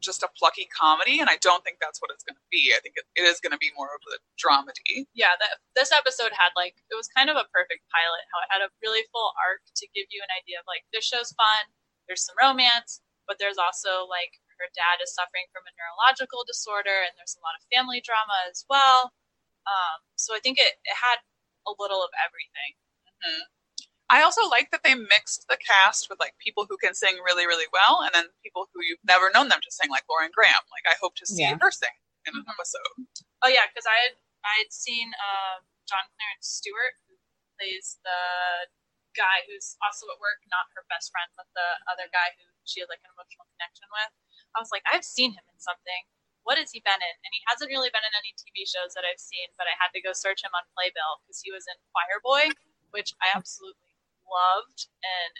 just 0.00 0.24
a 0.24 0.32
plucky 0.32 0.64
comedy, 0.72 1.20
and 1.20 1.28
I 1.28 1.36
don't 1.44 1.60
think 1.60 1.76
that's 1.76 2.00
what 2.00 2.08
it's 2.08 2.24
going 2.24 2.40
to 2.40 2.48
be. 2.48 2.72
I 2.72 2.80
think 2.80 2.96
it, 2.96 3.04
it 3.20 3.28
is 3.28 3.36
going 3.36 3.52
to 3.52 3.60
be 3.60 3.68
more 3.76 3.92
of 3.92 4.00
a 4.08 4.16
dramedy. 4.40 5.04
Yeah, 5.12 5.36
that, 5.44 5.60
this 5.76 5.92
episode 5.92 6.32
had 6.32 6.56
like 6.56 6.80
it 6.88 6.96
was 6.96 7.12
kind 7.12 7.28
of 7.28 7.36
a 7.36 7.44
perfect 7.52 7.84
pilot. 7.92 8.24
How 8.32 8.40
it 8.40 8.48
had 8.48 8.64
a 8.64 8.72
really 8.80 9.04
full 9.12 9.36
arc 9.36 9.60
to 9.76 9.84
give 9.92 10.08
you 10.08 10.24
an 10.24 10.32
idea 10.40 10.56
of 10.56 10.64
like 10.64 10.88
this 10.96 11.04
show's 11.04 11.36
fun. 11.36 11.68
There's 12.08 12.24
some 12.24 12.40
romance, 12.40 13.04
but 13.28 13.36
there's 13.36 13.60
also 13.60 14.08
like 14.08 14.40
her 14.58 14.70
dad 14.72 15.00
is 15.04 15.12
suffering 15.12 15.48
from 15.52 15.64
a 15.68 15.72
neurological 15.76 16.44
disorder, 16.46 17.04
and 17.04 17.12
there's 17.16 17.36
a 17.36 17.44
lot 17.44 17.56
of 17.56 17.64
family 17.72 18.00
drama 18.00 18.36
as 18.48 18.64
well. 18.68 19.12
Um, 19.66 19.98
so 20.14 20.32
I 20.34 20.40
think 20.40 20.58
it, 20.58 20.78
it 20.86 20.96
had 20.96 21.20
a 21.66 21.74
little 21.76 22.00
of 22.00 22.12
everything. 22.16 22.78
Mm-hmm. 23.20 23.44
I 24.06 24.22
also 24.22 24.46
like 24.46 24.70
that 24.70 24.86
they 24.86 24.94
mixed 24.94 25.50
the 25.50 25.58
cast 25.58 26.06
with 26.06 26.22
like 26.22 26.38
people 26.38 26.62
who 26.70 26.78
can 26.78 26.94
sing 26.94 27.18
really, 27.26 27.42
really 27.42 27.66
well, 27.74 28.06
and 28.06 28.14
then 28.14 28.30
people 28.38 28.70
who 28.70 28.78
you've 28.86 29.02
never 29.02 29.34
known 29.34 29.50
them 29.50 29.58
to 29.58 29.72
sing, 29.74 29.90
like 29.90 30.06
Lauren 30.06 30.30
Graham. 30.30 30.62
Like 30.70 30.86
I 30.86 30.94
hope 31.02 31.18
to 31.18 31.26
see 31.26 31.42
Yeah. 31.42 31.58
her 31.58 31.74
sing 31.74 31.90
in 32.22 32.38
an 32.38 32.46
episode. 32.46 33.10
Oh 33.42 33.50
yeah, 33.50 33.66
because 33.66 33.86
I 33.86 33.98
had 34.06 34.14
I 34.46 34.62
had 34.62 34.70
seen 34.70 35.10
uh, 35.18 35.58
John 35.90 36.06
Clarence 36.14 36.46
Stewart, 36.46 36.94
who 37.10 37.18
plays 37.58 37.98
the 38.06 38.70
guy 39.18 39.42
who's 39.50 39.74
also 39.82 40.06
at 40.12 40.22
work, 40.22 40.38
not 40.54 40.70
her 40.78 40.86
best 40.86 41.10
friend, 41.10 41.26
but 41.34 41.50
the 41.58 41.82
other 41.90 42.06
guy 42.14 42.30
who 42.38 42.46
she 42.62 42.78
had 42.78 42.86
like 42.92 43.02
an 43.02 43.10
emotional 43.10 43.48
connection 43.58 43.90
with. 43.90 44.12
I 44.56 44.64
was 44.64 44.72
like, 44.72 44.82
I've 44.88 45.04
seen 45.04 45.36
him 45.36 45.44
in 45.52 45.58
something. 45.60 46.02
What 46.48 46.56
has 46.56 46.72
he 46.72 46.80
been 46.80 46.96
in? 47.02 47.16
And 47.26 47.32
he 47.34 47.42
hasn't 47.50 47.68
really 47.68 47.92
been 47.92 48.06
in 48.06 48.14
any 48.16 48.32
TV 48.38 48.64
shows 48.64 48.96
that 48.96 49.04
I've 49.04 49.20
seen, 49.20 49.52
but 49.60 49.68
I 49.68 49.76
had 49.76 49.92
to 49.92 50.00
go 50.00 50.16
search 50.16 50.40
him 50.40 50.54
on 50.56 50.64
Playbill 50.72 51.20
because 51.22 51.42
he 51.42 51.52
was 51.52 51.66
in 51.68 51.76
Choir 51.92 52.22
Boy, 52.24 52.54
which 52.94 53.12
I 53.20 53.34
absolutely 53.34 53.92
loved, 54.24 54.88
and 55.02 55.34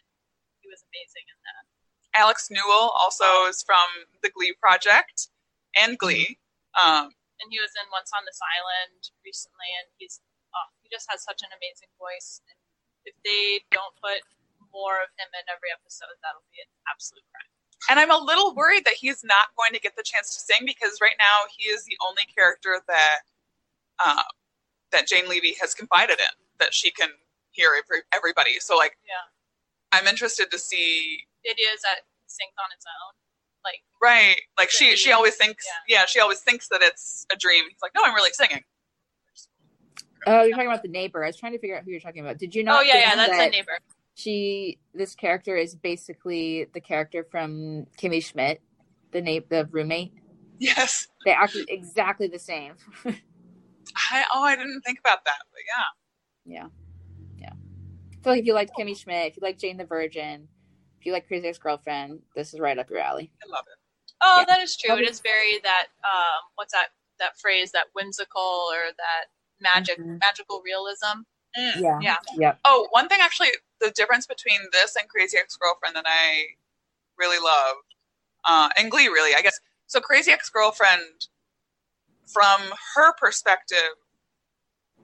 he 0.60 0.68
was 0.68 0.82
amazing 0.92 1.24
in 1.30 1.38
that. 1.46 1.64
Alex 2.12 2.48
Newell 2.50 2.92
also 2.96 3.46
is 3.46 3.62
from 3.62 3.86
the 4.20 4.32
Glee 4.34 4.56
Project 4.58 5.30
and 5.76 5.96
Glee. 5.96 6.40
Um, 6.74 7.12
And 7.38 7.52
he 7.52 7.60
was 7.60 7.72
in 7.76 7.86
Once 7.92 8.10
on 8.16 8.24
This 8.24 8.40
Island 8.40 9.12
recently, 9.20 9.68
and 9.78 9.92
he's 10.00 10.20
oh, 10.56 10.68
he 10.80 10.88
just 10.88 11.06
has 11.12 11.20
such 11.22 11.44
an 11.44 11.52
amazing 11.52 11.92
voice. 12.00 12.40
And 12.48 12.56
if 13.04 13.14
they 13.22 13.62
don't 13.70 13.92
put 14.00 14.24
more 14.72 15.00
of 15.04 15.12
him 15.20 15.28
in 15.36 15.44
every 15.52 15.68
episode, 15.72 16.16
that'll 16.24 16.48
be 16.48 16.64
an 16.64 16.72
absolute 16.88 17.24
crime. 17.28 17.52
And 17.90 18.00
I'm 18.00 18.10
a 18.10 18.18
little 18.18 18.54
worried 18.54 18.84
that 18.84 18.94
he's 18.94 19.22
not 19.24 19.48
going 19.56 19.72
to 19.72 19.80
get 19.80 19.96
the 19.96 20.02
chance 20.02 20.34
to 20.34 20.40
sing 20.40 20.66
because 20.66 20.98
right 21.00 21.16
now 21.20 21.46
he 21.56 21.68
is 21.68 21.84
the 21.84 21.96
only 22.08 22.22
character 22.34 22.80
that 22.88 23.18
uh, 24.04 24.22
that 24.92 25.06
Jane 25.06 25.28
Levy 25.28 25.54
has 25.60 25.74
confided 25.74 26.18
in 26.18 26.34
that 26.58 26.74
she 26.74 26.90
can 26.90 27.08
hear 27.52 27.70
every, 27.76 28.02
everybody. 28.12 28.58
So 28.60 28.76
like, 28.76 28.96
Yeah. 29.06 29.98
I'm 29.98 30.06
interested 30.06 30.50
to 30.50 30.58
see 30.58 31.20
The 31.44 31.50
idea 31.50 31.66
is 31.74 31.82
that 31.82 32.04
he 32.04 32.28
sings 32.28 32.52
on 32.58 32.70
its 32.74 32.84
own. 32.86 33.14
Like, 33.64 33.82
Right. 34.02 34.40
Like 34.58 34.70
she 34.70 34.90
That 34.90 34.98
she 34.98 35.12
always 35.12 35.36
thinks 35.36 35.64
yeah. 35.88 36.00
yeah. 36.00 36.06
she 36.06 36.20
always 36.20 36.40
thinks 36.40 36.68
that 36.68 36.82
it's 36.82 37.26
a 37.32 37.36
dream. 37.36 37.64
He's 37.68 37.82
like, 37.82 37.92
No, 37.94 38.02
I'm 38.04 38.14
really 38.14 38.32
singing. 38.32 38.62
Oh, 40.26 40.42
you're 40.42 40.56
talking 40.56 40.66
about 40.66 40.82
the 40.82 40.88
neighbor. 40.88 41.22
I 41.22 41.28
was 41.28 41.36
trying 41.36 41.52
to 41.52 41.58
figure 41.58 41.76
out 41.76 41.84
who 41.84 41.92
you're 41.92 42.00
talking 42.00 42.20
about. 42.20 42.38
Did 42.38 42.52
you 42.54 42.64
know? 42.64 42.78
oh 42.78 42.80
yeah, 42.82 42.98
yeah, 42.98 43.14
that's 43.14 43.38
a 43.38 43.48
neighbor. 43.48 43.78
She, 44.16 44.78
this 44.94 45.14
character 45.14 45.56
is 45.56 45.74
basically 45.74 46.66
the 46.72 46.80
character 46.80 47.22
from 47.30 47.84
Kimmy 48.00 48.24
Schmidt, 48.24 48.62
the 49.12 49.20
name 49.20 49.44
the 49.50 49.68
roommate. 49.70 50.14
Yes. 50.58 51.06
They 51.26 51.32
act 51.32 51.54
exactly 51.68 52.26
the 52.26 52.38
same. 52.38 52.72
I 54.10 54.24
oh 54.34 54.42
I 54.42 54.56
didn't 54.56 54.80
think 54.82 54.98
about 55.00 55.24
that, 55.26 55.38
but 55.52 55.60
yeah. 56.46 56.60
yeah, 56.62 56.68
yeah. 57.38 57.52
I 57.52 58.22
feel 58.22 58.32
like 58.32 58.40
if 58.40 58.46
you 58.46 58.54
like 58.54 58.70
Kimmy 58.74 58.96
Schmidt, 58.98 59.32
if 59.32 59.36
you 59.36 59.42
like 59.42 59.58
Jane 59.58 59.76
the 59.76 59.84
Virgin, 59.84 60.48
if 60.98 61.04
you 61.04 61.12
like 61.12 61.26
Crazy 61.28 61.46
Ex 61.48 61.58
Girlfriend, 61.58 62.20
this 62.34 62.54
is 62.54 62.58
right 62.60 62.78
up 62.78 62.88
your 62.88 63.00
alley. 63.00 63.30
I 63.46 63.52
love 63.52 63.64
it. 63.70 63.78
Oh, 64.22 64.38
Yeah. 64.40 64.44
that 64.54 64.62
is 64.62 64.76
true. 64.78 64.96
It 64.96 65.08
is 65.08 65.20
very 65.20 65.60
that 65.62 65.88
um, 66.04 66.42
what's 66.54 66.72
that 66.72 66.88
that 67.18 67.38
phrase 67.38 67.70
that 67.72 67.86
whimsical 67.94 68.40
or 68.72 68.92
that 68.96 69.26
magic 69.60 69.98
Mhm. 69.98 70.18
magical 70.20 70.62
realism. 70.64 71.20
Mm. 71.58 71.80
Yeah, 71.80 71.98
Yeah. 72.00 72.16
Yep. 72.36 72.60
Oh, 72.64 72.88
one 72.90 73.08
thing 73.08 73.18
actually, 73.22 73.50
the 73.80 73.90
difference 73.90 74.26
between 74.26 74.60
this 74.72 74.96
and 74.96 75.08
Crazy 75.08 75.38
Ex 75.38 75.56
Girlfriend 75.56 75.96
that 75.96 76.06
I 76.06 76.44
really 77.18 77.38
love, 77.42 77.76
uh, 78.44 78.68
and 78.78 78.90
Glee 78.90 79.08
really, 79.08 79.34
I 79.34 79.42
guess. 79.42 79.58
So 79.86 80.00
Crazy 80.00 80.32
Ex 80.32 80.48
Girlfriend, 80.50 81.28
from 82.26 82.60
her 82.94 83.12
perspective, 83.14 83.96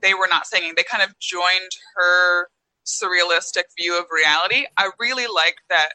they 0.01 0.13
were 0.13 0.27
not 0.29 0.45
singing. 0.45 0.73
They 0.75 0.83
kind 0.83 1.03
of 1.03 1.17
joined 1.19 1.71
her 1.95 2.47
surrealistic 2.85 3.63
view 3.79 3.97
of 3.97 4.05
reality. 4.13 4.65
I 4.77 4.91
really 4.99 5.27
like 5.27 5.55
that 5.69 5.93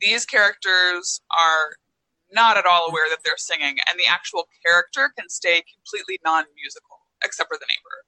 these 0.00 0.24
characters 0.24 1.20
are 1.38 1.76
not 2.32 2.56
at 2.56 2.66
all 2.66 2.86
aware 2.88 3.08
that 3.10 3.18
they're 3.24 3.36
singing, 3.36 3.76
and 3.88 3.98
the 3.98 4.06
actual 4.06 4.48
character 4.64 5.12
can 5.16 5.28
stay 5.28 5.62
completely 5.74 6.18
non-musical, 6.24 6.98
except 7.22 7.48
for 7.48 7.58
the 7.58 7.66
neighbor. 7.68 8.03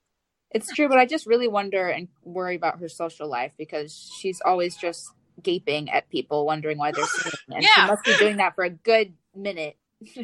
It's 0.56 0.72
true, 0.74 0.88
but 0.88 0.98
I 0.98 1.06
just 1.06 1.26
really 1.26 1.48
wonder 1.48 1.88
and 1.88 2.08
worry 2.24 2.56
about 2.56 2.80
her 2.80 2.88
social 2.88 3.28
life 3.28 3.52
because 3.58 4.12
she's 4.18 4.40
always 4.44 4.76
just 4.76 5.10
gaping 5.42 5.90
at 5.90 6.08
people, 6.10 6.46
wondering 6.46 6.78
why 6.78 6.92
they're 6.92 7.04
singing, 7.06 7.32
and 7.50 7.64
she 7.64 7.80
must 7.86 8.04
be 8.04 8.16
doing 8.16 8.38
that 8.38 8.54
for 8.54 8.64
a 8.64 8.70
good 8.70 9.12
minute. 9.34 9.76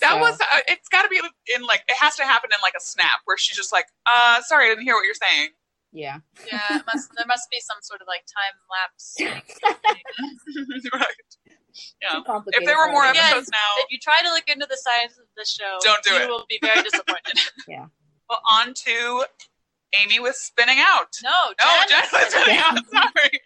That 0.00 0.10
So, 0.12 0.18
was. 0.18 0.38
Uh, 0.38 0.60
it's 0.68 0.88
got 0.90 1.02
to 1.04 1.08
be 1.08 1.16
in 1.56 1.62
like. 1.62 1.80
It 1.88 1.96
has 1.96 2.14
to 2.16 2.24
happen 2.24 2.50
in 2.52 2.60
like 2.62 2.74
a 2.76 2.80
snap 2.80 3.20
where 3.24 3.38
she's 3.38 3.56
just 3.56 3.72
like, 3.72 3.86
"Uh, 4.04 4.42
sorry, 4.42 4.66
I 4.66 4.68
didn't 4.68 4.84
hear 4.84 4.94
what 4.94 5.04
you're 5.06 5.14
saying." 5.14 5.48
yeah. 5.92 6.18
Yeah, 6.46 6.60
it 6.76 6.82
must, 6.92 7.08
there 7.16 7.24
must 7.26 7.48
be 7.50 7.58
some 7.60 7.78
sort 7.80 8.02
of 8.02 8.06
like 8.06 8.20
time 8.28 8.54
lapse. 8.68 9.16
right. 10.92 11.30
Yeah. 12.02 12.20
If 12.48 12.64
there 12.66 12.76
were 12.76 12.92
more 12.92 13.04
everyone. 13.04 13.10
Again, 13.12 13.24
episodes 13.32 13.48
now, 13.50 13.70
if 13.78 13.86
you 13.90 13.98
try 13.98 14.20
to 14.24 14.30
look 14.30 14.44
into 14.46 14.66
the 14.68 14.76
science 14.76 15.16
of 15.18 15.24
the 15.36 15.46
show, 15.46 15.78
Don't 15.82 16.02
do 16.04 16.12
you 16.14 16.20
it. 16.20 16.28
will 16.28 16.44
be 16.48 16.58
very 16.62 16.82
disappointed. 16.82 17.40
Well, 18.28 18.42
on 18.50 18.74
to 18.74 19.24
Amy 19.94 20.18
with 20.18 20.36
spinning 20.36 20.78
out. 20.80 21.14
no, 21.22 21.30
No, 21.58 21.70
Jen, 21.86 22.02
Jen 22.02 22.06
was 22.12 22.28
spinning 22.32 22.58
out. 22.58 22.78
Sorry. 22.90 23.38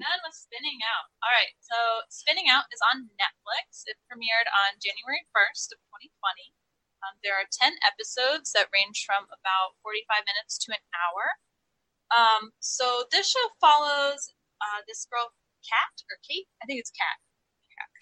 Jen 0.00 0.20
was 0.24 0.36
spinning 0.40 0.80
out. 0.80 1.12
All 1.20 1.28
right, 1.28 1.52
so 1.60 1.76
Spinning 2.08 2.48
Out 2.48 2.64
is 2.72 2.80
on 2.88 3.12
Netflix. 3.20 3.84
It 3.84 4.00
premiered 4.08 4.48
on 4.48 4.80
January 4.80 5.28
1st 5.36 5.76
of 5.76 5.78
2020. 5.92 6.56
Um, 7.04 7.20
there 7.20 7.36
are 7.36 7.44
10 7.48 7.76
episodes 7.84 8.52
that 8.56 8.72
range 8.72 9.04
from 9.04 9.28
about 9.28 9.76
45 9.84 10.24
minutes 10.24 10.56
to 10.64 10.72
an 10.72 10.84
hour. 10.96 11.36
Um, 12.12 12.56
so 12.64 13.04
this 13.12 13.28
show 13.28 13.46
follows 13.60 14.32
uh, 14.60 14.80
this 14.88 15.04
girl, 15.08 15.32
Kat, 15.64 15.94
or 16.08 16.16
Kate? 16.24 16.48
I 16.60 16.68
think 16.68 16.80
it's 16.80 16.92
Kat. 16.92 17.16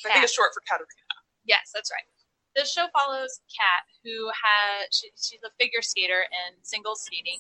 I 0.06 0.14
think 0.14 0.24
it's 0.26 0.34
short 0.34 0.54
for 0.54 0.62
Katarina. 0.66 1.18
Yes, 1.46 1.70
that's 1.74 1.90
right. 1.90 2.06
This 2.58 2.74
show 2.74 2.90
follows 2.90 3.38
Kat, 3.54 3.86
who 4.02 4.34
has 4.34 4.90
she, 4.90 5.14
she's 5.14 5.46
a 5.46 5.54
figure 5.62 5.78
skater 5.78 6.26
in 6.26 6.58
single 6.66 6.98
skating, 6.98 7.38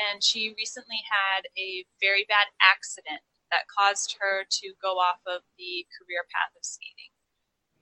and 0.00 0.24
she 0.24 0.56
recently 0.56 1.04
had 1.04 1.44
a 1.60 1.84
very 2.00 2.24
bad 2.24 2.48
accident 2.56 3.20
that 3.52 3.68
caused 3.68 4.16
her 4.16 4.48
to 4.48 4.72
go 4.80 4.96
off 4.96 5.20
of 5.28 5.44
the 5.60 5.84
career 5.92 6.24
path 6.32 6.56
of 6.56 6.64
skating. 6.64 7.12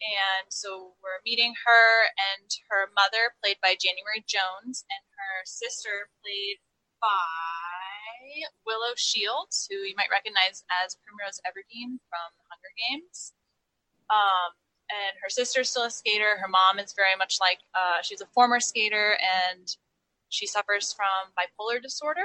And 0.03 0.51
so 0.51 0.99
we're 0.99 1.23
meeting 1.23 1.55
her 1.63 2.11
and 2.35 2.51
her 2.67 2.91
mother, 2.91 3.39
played 3.39 3.63
by 3.63 3.79
January 3.79 4.27
Jones, 4.27 4.83
and 4.91 5.07
her 5.15 5.47
sister, 5.47 6.11
played 6.27 6.59
by 6.99 8.51
Willow 8.67 8.99
Shields, 8.99 9.71
who 9.71 9.87
you 9.87 9.95
might 9.95 10.11
recognize 10.11 10.67
as 10.83 10.99
Primrose 11.07 11.39
Everdeen 11.47 12.03
from 12.11 12.35
The 12.35 12.51
Hunger 12.51 12.75
Games. 12.75 13.31
Um, 14.11 14.64
and 14.91 15.17
her 15.23 15.31
sister's 15.31 15.71
still 15.71 15.85
a 15.85 15.91
skater. 15.91 16.37
Her 16.39 16.49
mom 16.49 16.79
is 16.79 16.93
very 16.95 17.17
much 17.17 17.39
like 17.41 17.59
uh, 17.75 18.03
she's 18.03 18.21
a 18.21 18.27
former 18.35 18.61
skater, 18.61 19.17
and 19.21 19.69
she 20.31 20.47
suffers 20.47 20.93
from 20.93 21.33
bipolar 21.39 21.83
disorder. 21.83 22.25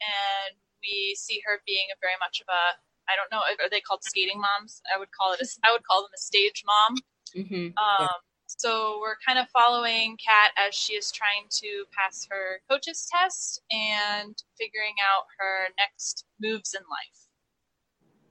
And 0.00 0.56
we 0.82 1.14
see 1.18 1.42
her 1.46 1.60
being 1.66 1.86
a 1.92 1.98
very 2.00 2.16
much 2.20 2.40
of 2.40 2.48
a 2.48 2.76
I 3.10 3.14
don't 3.16 3.30
know 3.30 3.42
are 3.42 3.70
they 3.70 3.80
called 3.80 4.04
skating 4.04 4.40
moms? 4.40 4.82
I 4.94 4.98
would 4.98 5.10
call 5.12 5.32
it 5.32 5.40
a 5.40 5.48
I 5.64 5.72
would 5.72 5.84
call 5.84 6.02
them 6.02 6.10
a 6.14 6.18
stage 6.20 6.62
mom. 6.66 6.98
hmm 7.34 7.68
Um, 7.78 8.20
So 8.48 8.98
we're 9.00 9.16
kind 9.26 9.38
of 9.38 9.48
following 9.50 10.16
Kat 10.24 10.52
as 10.56 10.74
she 10.74 10.94
is 10.94 11.10
trying 11.12 11.46
to 11.62 11.84
pass 11.96 12.26
her 12.30 12.60
coach's 12.70 13.08
test 13.10 13.62
and 13.70 14.36
figuring 14.58 14.94
out 15.02 15.24
her 15.38 15.68
next 15.78 16.24
moves 16.40 16.74
in 16.74 16.82
life 16.82 17.20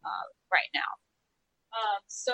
uh, 0.06 0.28
right 0.52 0.72
now. 0.74 0.92
Um, 1.76 2.02
so 2.08 2.34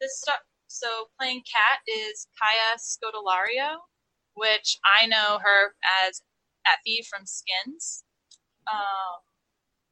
this 0.00 0.20
stuff. 0.20 0.42
So 0.66 1.08
playing 1.18 1.42
Kat 1.46 1.80
is 1.86 2.26
Kaya 2.36 2.76
Scodelario, 2.76 3.86
which 4.34 4.78
I 4.84 5.06
know 5.06 5.38
her 5.40 5.74
as 6.04 6.22
Effie 6.66 7.06
from 7.06 7.24
Skins. 7.24 8.04
Um, 8.66 9.22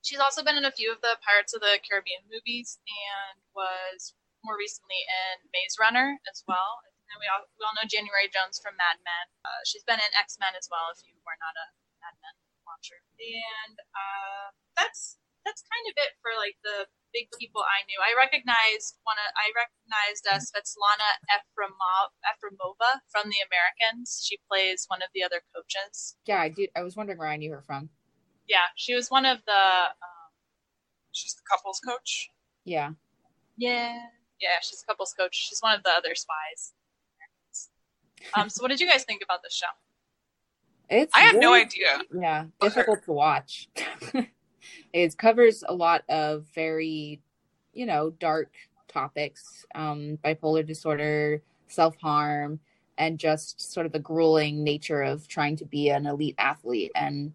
she's 0.03 0.19
also 0.19 0.43
been 0.43 0.59
in 0.59 0.67
a 0.67 0.75
few 0.75 0.91
of 0.91 1.01
the 1.01 1.17
Pirates 1.23 1.55
of 1.55 1.63
the 1.63 1.79
Caribbean 1.87 2.27
movies 2.27 2.77
and 2.85 3.39
was 3.55 4.13
more 4.43 4.59
recently 4.59 4.99
in 5.07 5.47
Maze 5.55 5.79
Runner 5.79 6.19
as 6.29 6.43
well. 6.45 6.83
And 7.09 7.23
we 7.23 7.31
all, 7.31 7.47
we 7.55 7.63
all 7.63 7.77
know 7.79 7.87
January 7.87 8.27
Jones 8.29 8.59
from 8.59 8.75
Mad 8.75 8.99
Men. 9.07 9.27
Uh, 9.47 9.63
she's 9.63 9.87
been 9.87 10.03
in 10.03 10.13
X 10.13 10.37
Men 10.43 10.59
as 10.59 10.67
well, 10.67 10.91
if 10.91 11.01
you 11.07 11.15
were 11.23 11.39
not 11.39 11.55
a 11.55 11.67
Mad 12.03 12.19
Men 12.19 12.35
watcher. 12.67 12.99
And 13.17 13.77
uh, 13.95 14.51
that's 14.75 15.17
that's 15.47 15.63
kind 15.65 15.87
of 15.89 15.95
it 16.01 16.19
for 16.25 16.33
like 16.37 16.57
the 16.65 16.89
big 17.15 17.31
people 17.39 17.63
I 17.63 17.87
knew. 17.87 17.97
I 18.03 18.13
recognized 18.19 18.99
one. 19.07 19.17
Of, 19.23 19.31
I 19.39 19.55
recognized 19.55 20.27
uh, 20.27 20.43
Svetlana 20.43 21.23
Efremov, 21.31 22.11
Efremova 22.27 23.01
from 23.09 23.31
The 23.31 23.41
Americans. 23.47 24.27
She 24.27 24.39
plays 24.51 24.85
one 24.89 25.01
of 25.01 25.09
the 25.15 25.23
other 25.23 25.41
coaches. 25.55 26.17
Yeah, 26.27 26.43
I 26.43 26.51
did. 26.51 26.69
I 26.77 26.83
was 26.83 26.97
wondering 26.97 27.19
where 27.19 27.31
I 27.31 27.39
knew 27.39 27.53
her 27.53 27.63
from. 27.63 27.89
Yeah, 28.49 28.69
she 28.77 28.95
was 28.95 29.09
one 29.09 29.25
of 29.25 29.39
the. 29.47 29.53
Um, 29.55 30.29
She's 31.13 31.35
the 31.35 31.43
couples 31.49 31.81
coach. 31.81 32.29
Yeah. 32.65 32.91
yeah, 33.57 33.97
yeah, 34.41 34.59
she's 34.63 34.83
a 34.83 34.87
couples 34.87 35.15
coach. 35.17 35.47
She's 35.49 35.61
one 35.61 35.77
of 35.77 35.85
the 35.85 35.91
other 35.91 36.15
spies. 36.17 36.73
Um, 38.37 38.49
so, 38.49 38.63
what 38.63 38.71
did 38.71 38.81
you 38.81 38.89
guys 38.89 39.05
think 39.05 39.23
about 39.23 39.43
this 39.43 39.55
show? 39.55 39.67
It's 40.89 41.13
I 41.15 41.21
had 41.21 41.37
no 41.37 41.55
idea. 41.55 42.01
Yeah, 42.13 42.47
difficult 42.61 43.05
to 43.05 43.13
watch. 43.13 43.69
it 44.93 45.17
covers 45.19 45.65
a 45.69 45.75
lot 45.75 46.03
of 46.09 46.45
very, 46.55 47.21
you 47.73 47.87
know, 47.87 48.11
dark 48.11 48.51
topics, 48.89 49.67
um, 49.75 50.19
bipolar 50.25 50.65
disorder, 50.67 51.43
self 51.69 51.97
harm, 51.97 52.61
and 52.99 53.19
just 53.19 53.73
sort 53.73 53.87
of 53.87 53.93
the 53.93 53.99
grueling 53.99 54.63
nature 54.63 55.03
of 55.03 55.27
trying 55.29 55.57
to 55.57 55.65
be 55.65 55.91
an 55.91 56.07
elite 56.07 56.37
athlete. 56.39 56.93
And 56.95 57.35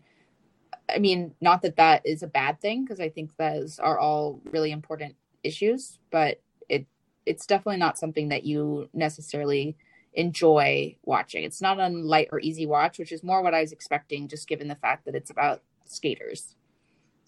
I 0.94 1.00
mean, 1.00 1.36
not 1.42 1.62
that 1.62 1.76
that 1.76 2.06
is 2.06 2.24
a 2.24 2.28
bad 2.28 2.62
thing, 2.62 2.84
because 2.84 3.00
I 3.00 3.10
think 3.10 3.36
those 3.36 3.80
are 3.80 4.00
all 4.00 4.42
really 4.52 4.72
important 4.72 5.16
issues, 5.44 6.00
but 6.12 6.42
it 6.68 6.86
it's 7.26 7.46
definitely 7.46 7.78
not 7.78 7.98
something 7.98 8.30
that 8.30 8.44
you 8.44 8.90
necessarily 8.94 9.76
enjoy 10.14 10.96
watching. 11.04 11.44
It's 11.44 11.62
not 11.62 11.80
a 11.80 11.88
light 11.90 12.30
or 12.32 12.40
easy 12.40 12.66
watch, 12.66 12.98
which 12.98 13.12
is 13.12 13.24
more 13.24 13.44
what 13.44 13.54
I 13.54 13.62
was 13.62 13.72
expecting, 13.72 14.28
just 14.28 14.48
given 14.48 14.68
the 14.68 14.76
fact 14.76 15.06
that 15.06 15.16
it's 15.16 15.30
about 15.30 15.62
skaters. 15.86 16.56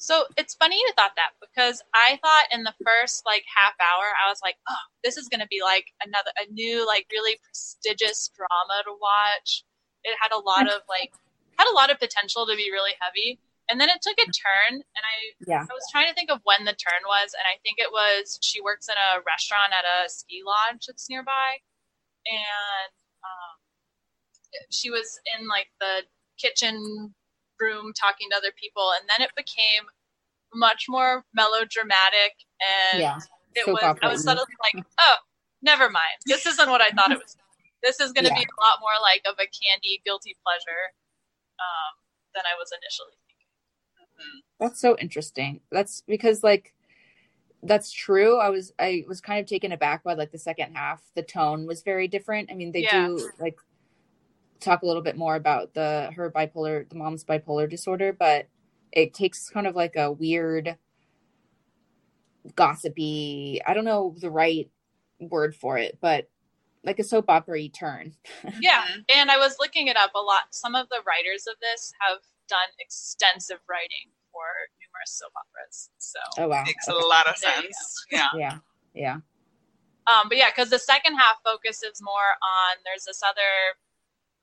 So 0.02 0.26
it's 0.36 0.58
funny 0.58 0.78
you 0.82 0.90
thought 0.98 1.14
that 1.16 1.38
because 1.38 1.78
I 1.94 2.18
thought 2.26 2.50
in 2.50 2.64
the 2.66 2.74
first 2.82 3.22
like 3.24 3.46
half 3.46 3.78
hour 3.78 4.10
I 4.18 4.34
was 4.34 4.42
like, 4.42 4.58
oh, 4.68 4.86
this 5.06 5.16
is 5.16 5.30
going 5.30 5.46
to 5.46 5.48
be 5.48 5.62
like 5.62 5.94
another 6.02 6.34
a 6.42 6.52
new 6.52 6.88
like 6.90 7.06
really 7.14 7.38
prestigious 7.46 8.34
drama 8.34 8.82
to 8.90 8.98
watch. 8.98 9.64
It 10.04 10.18
had 10.18 10.34
a 10.34 10.42
lot 10.42 10.66
of 10.66 10.82
like 10.90 11.14
had 11.62 11.70
a 11.70 11.78
lot 11.78 11.94
of 11.94 12.02
potential 12.02 12.50
to 12.50 12.58
be 12.58 12.74
really 12.74 12.98
heavy, 12.98 13.38
and 13.70 13.78
then 13.78 13.94
it 13.94 14.02
took 14.02 14.18
a 14.18 14.26
turn. 14.26 14.82
And 14.82 15.04
I 15.06 15.16
Yeah. 15.46 15.70
I 15.70 15.74
was 15.74 15.86
trying 15.94 16.10
to 16.10 16.18
think 16.18 16.34
of 16.34 16.42
when 16.50 16.66
the 16.66 16.74
turn 16.74 17.06
was, 17.06 17.38
and 17.38 17.46
I 17.46 17.62
think 17.62 17.78
it 17.78 17.94
was 17.94 18.42
she 18.42 18.58
works 18.60 18.90
in 18.90 18.98
a 18.98 19.22
restaurant 19.22 19.70
at 19.70 19.86
a 19.86 20.10
ski 20.10 20.42
lodge 20.42 20.90
that's 20.90 21.14
nearby, 21.14 21.62
and 22.26 22.90
um, 23.22 23.54
she 24.74 24.90
was 24.90 25.22
in 25.38 25.46
like 25.48 25.70
the 25.78 26.10
kitchen 26.42 27.14
room 27.62 27.94
talking 27.94 28.30
to 28.32 28.38
other 28.38 28.52
people, 28.60 28.92
and 29.00 29.08
then 29.10 29.24
it 29.24 29.32
became 29.38 29.86
much 30.54 30.86
more 30.90 31.24
melodramatic, 31.34 32.34
and 32.92 33.02
yeah. 33.02 33.18
it 33.56 33.66
soap 33.66 33.80
was 33.82 33.98
I 34.02 34.08
was 34.08 34.24
suddenly 34.24 34.52
like, 34.74 34.84
oh, 35.00 35.16
never 35.62 35.90
mind, 35.90 36.20
this 36.26 36.46
isn't 36.46 36.70
what 36.70 36.82
I 36.82 36.90
thought 36.90 37.12
it 37.12 37.20
was. 37.20 37.38
This 37.84 38.00
is 38.00 38.12
going 38.12 38.26
to 38.26 38.34
be 38.34 38.42
a 38.42 38.62
lot 38.62 38.78
more 38.80 38.98
like 39.02 39.22
of 39.26 39.36
a 39.40 39.48
candy 39.50 40.02
guilty 40.06 40.36
pleasure 40.44 40.94
um, 41.60 41.94
than 42.36 42.44
I 42.46 42.54
was 42.58 42.70
initially 42.72 43.18
thinking. 43.26 44.44
That's 44.60 44.80
so 44.80 44.98
interesting. 45.00 45.62
That's 45.72 46.02
because 46.08 46.44
like 46.44 46.74
that's 47.64 47.92
true. 47.92 48.38
I 48.38 48.50
was 48.50 48.74
I 48.80 49.06
was 49.08 49.22
kind 49.22 49.40
of 49.40 49.48
taken 49.48 49.72
aback 49.72 50.04
by 50.04 50.14
like 50.14 50.32
the 50.32 50.38
second 50.38 50.76
half. 50.76 51.02
The 51.16 51.24
tone 51.24 51.66
was 51.66 51.82
very 51.82 52.08
different. 52.08 52.52
I 52.52 52.56
mean, 52.56 52.72
they 52.72 52.84
Yeah. 52.84 53.08
do 53.08 53.30
like 53.40 53.58
talk 54.62 54.84
a 54.84 54.86
little 54.86 55.02
bit 55.02 55.18
more 55.18 55.36
about 55.36 55.74
the 55.74 56.12
her 56.16 56.32
bipolar 56.32 56.88
the 56.90 56.96
mom's 56.96 57.24
bipolar 57.24 57.70
disorder, 57.70 58.14
but 58.14 58.48
it 58.92 59.14
takes 59.14 59.50
kind 59.50 59.68
of 59.68 59.76
like 59.76 59.96
a 59.96 60.12
weird 60.12 60.78
gossipy, 62.56 63.62
I 63.66 63.74
don't 63.74 63.86
know 63.86 64.16
the 64.20 64.32
right 64.32 64.70
word 65.20 65.56
for 65.56 65.78
it, 65.78 65.98
but 66.02 66.30
like 66.84 67.00
a 67.00 67.04
soap 67.04 67.30
opera 67.30 67.68
turn. 67.70 68.14
Yeah, 68.60 68.84
and 69.14 69.30
I 69.30 69.38
was 69.38 69.58
looking 69.60 69.88
it 69.88 69.98
up 69.98 70.12
a 70.16 70.20
lot. 70.20 70.44
Some 70.52 70.76
of 70.76 70.90
the 70.90 71.02
writers 71.06 71.46
of 71.48 71.56
this 71.62 71.94
have 72.02 72.20
done 72.48 72.60
extensive 72.80 73.60
writing 73.70 74.12
for 74.32 74.44
numerous 74.80 75.12
soap 75.12 75.32
operas. 75.38 75.90
So, 76.00 76.20
Oh 76.40 76.48
wow. 76.48 76.64
Makes 76.66 76.88
a 76.88 76.94
lot 76.94 77.28
of 77.28 77.38
sense. 77.38 78.06
Yeah. 78.12 78.28
Yeah. 78.36 78.58
Yeah. 78.94 79.18
um, 80.08 80.28
but 80.28 80.38
yeah, 80.38 80.50
because 80.50 80.70
the 80.70 80.80
second 80.80 81.16
half 81.16 81.38
focuses 81.46 82.02
more 82.02 82.36
on 82.42 82.78
there's 82.84 83.06
this 83.06 83.22
other 83.24 83.78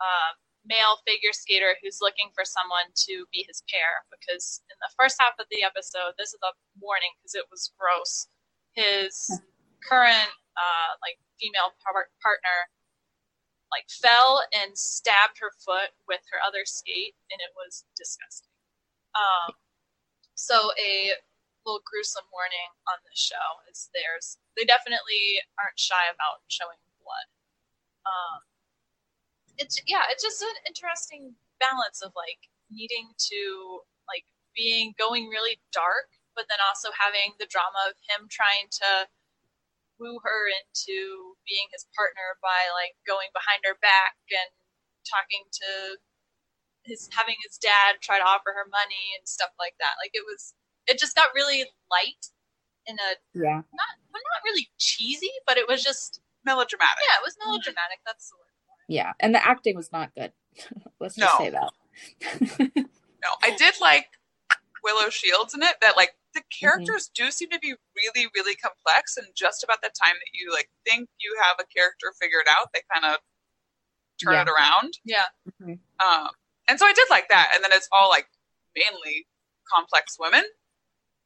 uh, 0.01 0.33
male 0.67 1.01
figure 1.07 1.33
skater 1.33 1.77
who's 1.81 1.99
looking 2.01 2.29
for 2.35 2.45
someone 2.45 2.89
to 3.09 3.25
be 3.33 3.45
his 3.47 3.63
pair. 3.71 4.05
Because 4.13 4.63
in 4.69 4.77
the 4.81 4.93
first 4.99 5.17
half 5.19 5.39
of 5.39 5.47
the 5.51 5.65
episode, 5.65 6.15
this 6.19 6.35
is 6.35 6.43
a 6.45 6.53
warning 6.79 7.13
because 7.19 7.35
it 7.35 7.47
was 7.51 7.73
gross. 7.79 8.29
His 8.77 9.27
current 9.83 10.33
uh, 10.59 10.91
like 11.01 11.19
female 11.41 11.75
par- 11.83 12.13
partner 12.23 12.59
like 13.71 13.89
fell 13.93 14.41
and 14.57 14.73
stabbed 14.73 15.37
her 15.41 15.53
foot 15.61 15.93
with 16.09 16.25
her 16.33 16.41
other 16.41 16.65
skate, 16.65 17.13
and 17.29 17.39
it 17.41 17.53
was 17.53 17.85
disgusting. 17.97 18.49
Um, 19.13 19.53
so 20.33 20.73
a 20.81 21.13
little 21.67 21.85
gruesome 21.85 22.25
warning 22.33 22.71
on 22.89 22.97
this 23.05 23.21
show 23.21 23.61
is 23.69 23.93
there's 23.93 24.41
they 24.57 24.65
definitely 24.65 25.43
aren't 25.61 25.77
shy 25.77 26.01
about 26.09 26.41
showing 26.49 26.81
blood. 27.05 27.29
Um, 28.09 28.41
it's 29.59 29.77
yeah, 29.87 30.07
it's 30.11 30.23
just 30.23 30.41
an 30.43 30.57
interesting 30.67 31.35
balance 31.61 32.01
of 32.03 32.13
like 32.15 32.39
needing 32.71 33.11
to 33.19 33.41
like 34.07 34.25
being 34.55 34.95
going 34.99 35.29
really 35.29 35.59
dark, 35.75 36.09
but 36.35 36.47
then 36.49 36.59
also 36.63 36.89
having 36.95 37.35
the 37.39 37.51
drama 37.51 37.91
of 37.91 37.99
him 38.11 38.27
trying 38.31 38.71
to 38.83 39.07
woo 39.99 40.23
her 40.23 40.43
into 40.47 41.35
being 41.43 41.67
his 41.75 41.87
partner 41.99 42.39
by 42.39 42.71
like 42.71 42.95
going 43.03 43.29
behind 43.35 43.67
her 43.67 43.75
back 43.83 44.15
and 44.31 44.51
talking 45.03 45.43
to 45.51 45.99
his 46.87 47.11
having 47.11 47.35
his 47.43 47.59
dad 47.59 47.99
try 47.99 48.17
to 48.19 48.25
offer 48.25 48.55
her 48.55 48.71
money 48.71 49.19
and 49.19 49.27
stuff 49.27 49.51
like 49.59 49.75
that. 49.83 49.99
Like 49.99 50.15
it 50.15 50.23
was 50.23 50.55
it 50.87 50.99
just 51.03 51.19
got 51.19 51.35
really 51.35 51.67
light 51.91 52.31
in 52.87 52.97
a 52.97 53.11
Yeah. 53.35 53.61
not 53.67 53.93
well, 54.09 54.23
not 54.23 54.47
really 54.47 54.71
cheesy, 54.79 55.35
but 55.47 55.59
it 55.59 55.67
was 55.69 55.83
just 55.83 56.23
Melodramatic. 56.47 57.03
yeah, 57.05 57.19
it 57.21 57.25
was 57.27 57.37
melodramatic. 57.45 58.01
That's 58.07 58.31
the 58.31 58.39
word. 58.39 58.48
Yeah. 58.89 59.13
And 59.21 59.35
the 59.35 59.47
acting 59.47 59.77
was 59.77 59.93
not 59.93 60.15
good. 60.15 60.33
Let's 61.01 61.15
just 61.17 61.37
say 61.39 61.51
that. 61.51 61.71
No, 63.25 63.31
I 63.43 63.57
did 63.57 63.75
like 63.81 64.07
Willow 64.85 65.11
Shields 65.11 65.53
in 65.53 65.61
it. 65.63 65.75
That 65.81 65.97
like 65.97 66.11
the 66.35 66.41
Mm-hmm. 66.41 66.67
characters 66.67 67.11
do 67.13 67.33
seem 67.33 67.51
to 67.51 67.59
be 67.59 67.75
really, 67.97 68.29
really 68.37 68.55
complex, 68.55 69.17
and 69.17 69.27
just 69.35 69.65
about 69.65 69.83
the 69.83 69.89
time 69.89 70.15
that 70.15 70.31
you 70.33 70.53
like 70.53 70.71
think 70.87 71.09
you 71.21 71.37
have 71.43 71.57
a 71.59 71.65
character 71.77 72.13
figured 72.21 72.45
out, 72.49 72.69
they 72.73 72.83
kind 72.95 73.13
of 73.13 73.19
turn 74.23 74.35
Yeah. 74.35 74.43
it 74.43 74.49
around. 74.49 74.99
Yeah. 75.05 75.25
Um, 75.99 76.29
and 76.69 76.79
so 76.79 76.87
I 76.87 76.93
did 76.93 77.09
like 77.11 77.29
that. 77.29 77.51
And 77.55 77.65
then 77.65 77.73
it's 77.73 77.89
all 77.91 78.09
like 78.09 78.29
mainly 78.77 79.27
complex 79.75 80.17
women. 80.21 80.45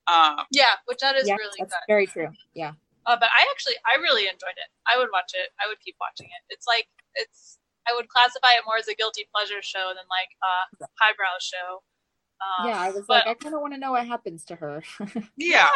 Um, 0.07 0.47
Yeah, 0.51 0.77
which 0.87 1.01
that 1.01 1.17
is 1.17 1.29
yeah, 1.29 1.35
really 1.37 1.57
that's 1.59 1.73
good. 1.75 1.81
very 1.89 2.07
true. 2.07 2.29
Yeah. 2.55 2.73
Uh, 3.07 3.17
but 3.19 3.29
I 3.35 3.47
actually, 3.51 3.75
I 3.83 4.01
really 4.01 4.25
enjoyed 4.31 4.57
it. 4.57 4.71
I 4.87 4.99
would 4.99 5.09
watch 5.13 5.33
it. 5.35 5.51
I 5.59 5.67
would 5.67 5.81
keep 5.81 5.97
watching 6.01 6.27
it. 6.27 6.43
It's 6.55 6.67
like 6.67 6.87
it's. 7.15 7.59
I 7.83 7.95
would 7.97 8.09
classify 8.09 8.55
it 8.55 8.63
more 8.65 8.79
as 8.79 8.87
a 8.87 8.95
guilty 8.95 9.27
pleasure 9.35 9.61
show 9.61 9.91
than 9.91 10.07
like 10.07 10.31
a 10.39 10.87
highbrow 11.01 11.35
show. 11.41 11.83
Um, 12.43 12.69
yeah, 12.69 12.81
I 12.81 12.91
was 12.91 13.05
but- 13.09 13.27
like, 13.27 13.27
I 13.27 13.35
kind 13.35 13.55
of 13.55 13.61
want 13.61 13.75
to 13.75 13.81
know 13.81 13.93
what 13.93 14.07
happens 14.07 14.45
to 14.47 14.57
her. 14.57 14.83
yeah. 15.37 15.69